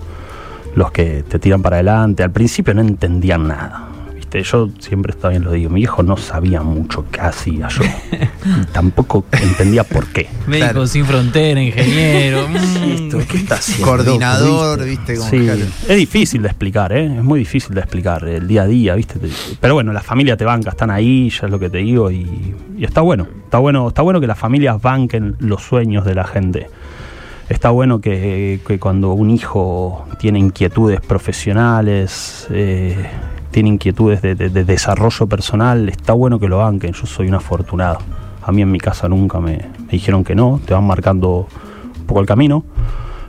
[0.74, 2.22] los que te tiran para adelante.
[2.22, 3.95] Al principio no entendían nada.
[4.38, 4.50] ¿Viste?
[4.50, 7.82] Yo siempre está bien lo digo, mi viejo no sabía mucho qué hacía yo.
[7.84, 10.28] Y tampoco entendía por qué.
[10.46, 10.86] Médico Claro.
[10.86, 12.48] sin frontera, ingeniero.
[12.48, 12.56] mm.
[12.56, 13.86] Esto, ¿Qué está haciendo?
[13.86, 15.16] Coordinador, ¿Viste?
[15.16, 15.60] Sí, claro.
[15.88, 17.06] es difícil de explicar, ¿eh?
[17.06, 19.18] es muy difícil de explicar el día a día, ¿viste?
[19.18, 19.28] Te-
[19.60, 22.54] Pero bueno, la familia te banca, están ahí, ya es lo que te digo, y,
[22.78, 26.24] y está bueno, está bueno, está bueno que las familias banquen los sueños de la
[26.24, 26.68] gente.
[27.48, 32.96] Está bueno que, que cuando un hijo tiene inquietudes profesionales, eh,
[33.56, 36.92] tiene inquietudes de, de- de desarrollo personal, está bueno que lo banquen.
[36.92, 38.00] Yo soy un afortunado.
[38.42, 41.48] A mí en mi casa nunca me, me dijeron que no, te van marcando
[41.98, 42.64] un poco el camino,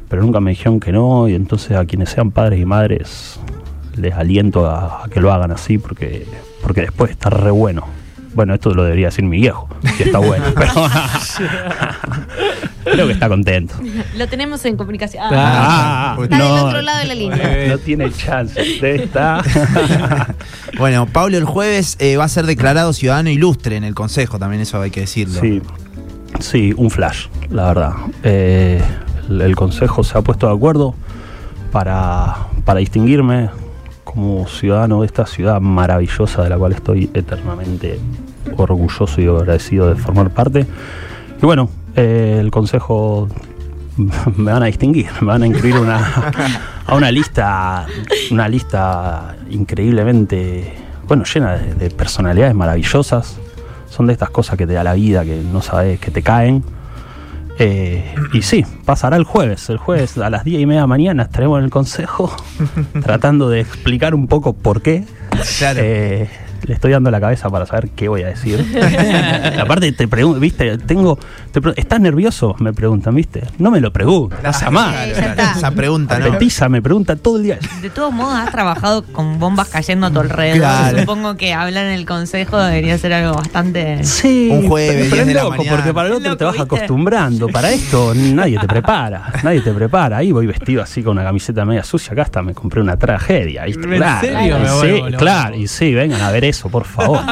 [0.09, 3.39] pero nunca me dijeron que no, y entonces a quienes sean padres y madres
[3.95, 6.27] les aliento a, a que lo hagan así porque,
[6.61, 7.83] porque después está re bueno.
[8.35, 10.71] Bueno, esto lo debería decir mi viejo, que está bueno, pero
[12.91, 13.75] creo que está contento.
[14.17, 15.23] Lo tenemos en comunicación.
[15.31, 17.67] Ah, Ah, Está del otro lado de la línea.
[17.69, 18.61] no tiene chance.
[18.61, 19.41] Usted está.
[20.77, 24.61] Bueno, Pablo el jueves eh, va a ser declarado ciudadano ilustre en el Consejo, también
[24.61, 25.39] eso hay que decirlo.
[25.39, 25.61] Sí,
[26.39, 27.93] sí, un flash, la verdad.
[28.23, 28.81] Eh,
[29.29, 30.93] el, el Consejo se ha puesto de acuerdo
[31.71, 32.35] para,
[32.65, 33.49] para distinguirme
[34.03, 37.99] como ciudadano de esta ciudad maravillosa de la cual estoy eternamente
[38.55, 40.65] orgulloso y agradecido de formar parte.
[41.41, 43.27] Y bueno, eh, el Consejo
[44.37, 46.31] me van a distinguir, me van a incluir una,
[46.85, 47.85] a una lista,
[48.31, 50.73] una lista increíblemente,
[51.07, 53.39] bueno, llena de, de personalidades maravillosas.
[53.89, 56.63] Son de estas cosas que te da la vida, que no sabes, que te caen.
[57.59, 59.69] Eh, y sí, pasará el jueves.
[59.69, 62.31] El jueves a las 10 y media de la mañana estaremos en el consejo
[63.01, 65.05] tratando de explicar un poco por qué.
[65.57, 65.79] Claro.
[65.81, 66.29] Eh,
[66.67, 68.63] le estoy dando la cabeza para saber qué voy a decir.
[69.59, 70.77] Aparte, te pregunto, ¿viste?
[70.79, 71.17] Tengo.
[71.51, 72.55] te pre- ¿Estás nervioso?
[72.59, 73.43] Me preguntan, ¿viste?
[73.57, 74.91] No me lo preguntan, no sea más.
[74.93, 75.57] Claro, ya claro, está.
[75.57, 76.31] Esa pregunta, ¿no?
[76.31, 77.59] Petiza me pregunta todo el día.
[77.81, 80.57] De todos modos, has trabajado con bombas cayendo a tu alrededor.
[80.59, 80.99] Claro.
[80.99, 84.03] Supongo que hablar en el consejo debería ser algo bastante.
[84.03, 86.43] Sí, Un jueves, pero, 10 pero de es loco, porque para el otro Loco, te
[86.45, 86.75] vas ¿viste?
[86.75, 87.47] acostumbrando.
[87.47, 90.17] Para esto nadie te prepara, nadie te prepara.
[90.17, 92.13] Ahí voy vestido así con una camiseta media sucia.
[92.13, 93.65] Acá hasta me compré una tragedia.
[93.65, 93.83] ¿viste?
[93.83, 94.59] ¿En Claro, serio?
[94.59, 97.19] Me sí, vuelvo claro, y sí, vengan a ver eso, por favor.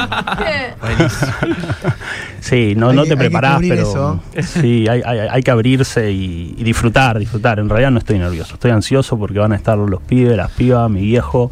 [2.40, 4.20] Sí, no, Hay no te preparás, pero eso.
[4.40, 7.58] sí, hay, hay- hay que abrirse y, y disfrutar, disfrutar.
[7.58, 10.88] En realidad no estoy nervioso, estoy ansioso porque van a estar los pibes, las pibas,
[10.88, 11.50] mi viejo,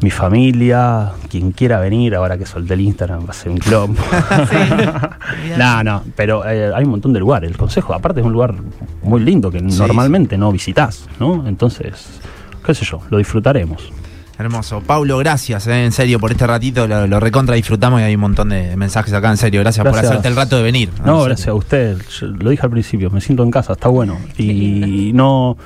[0.00, 3.94] mi familia, quien quiera venir, ahora que solté el Instagram va a ser un clon.
[5.58, 7.50] no, no, pero eh, hay un montón de lugares.
[7.50, 8.54] El consejo, aparte, es un lugar
[9.02, 11.46] muy lindo que Sí, normalmente no visitas, ¿no?
[11.46, 12.18] Entonces,
[12.64, 13.92] qué sé yo, lo disfrutaremos.
[14.38, 14.80] Hermoso.
[14.80, 16.86] Paulo, gracias, eh, en serio, por este ratito.
[16.86, 19.60] Lo, lo recontra disfrutamos y hay un montón de mensajes acá, en serio.
[19.60, 20.90] Gracias, por hacerte el rato de venir.
[21.04, 21.98] No, gracias a usted.
[22.20, 24.18] Yo lo dije al principio, me siento en casa, está bueno.
[24.38, 25.56] Y no,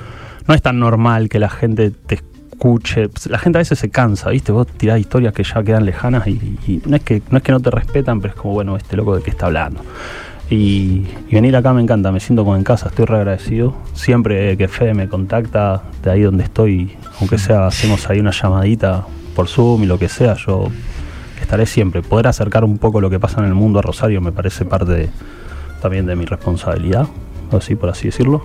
[0.47, 2.19] no es tan normal que la gente te
[2.51, 3.09] escuche.
[3.29, 4.51] La gente a veces se cansa, ¿viste?
[4.51, 7.51] Vos tirás historias que ya quedan lejanas y, y no, es que, no es que
[7.51, 9.81] no te respetan, pero es como, bueno, este loco de qué está hablando.
[10.49, 13.75] Y, y venir acá me encanta, me siento como en casa, estoy re agradecido.
[13.93, 19.05] Siempre que Fede me contacta de ahí donde estoy, aunque sea, hacemos ahí una llamadita
[19.35, 20.69] por Zoom y lo que sea, yo
[21.41, 22.01] estaré siempre.
[22.01, 24.91] Poder acercar un poco lo que pasa en el mundo a Rosario me parece parte
[24.93, 25.09] de-
[25.81, 27.07] también de mi responsabilidad,
[27.51, 28.41] así por así decirlo.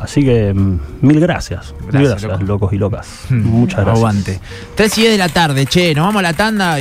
[0.00, 1.74] Así que mm, mil gracias.
[1.82, 2.44] mil Gracias, gracias, loco.
[2.46, 3.24] locos y locas.
[3.28, 3.98] Mm, Muchas gracias.
[3.98, 4.40] Aguante.
[4.74, 6.78] 3 y 10 de la tarde, che, nos vamos a la tanda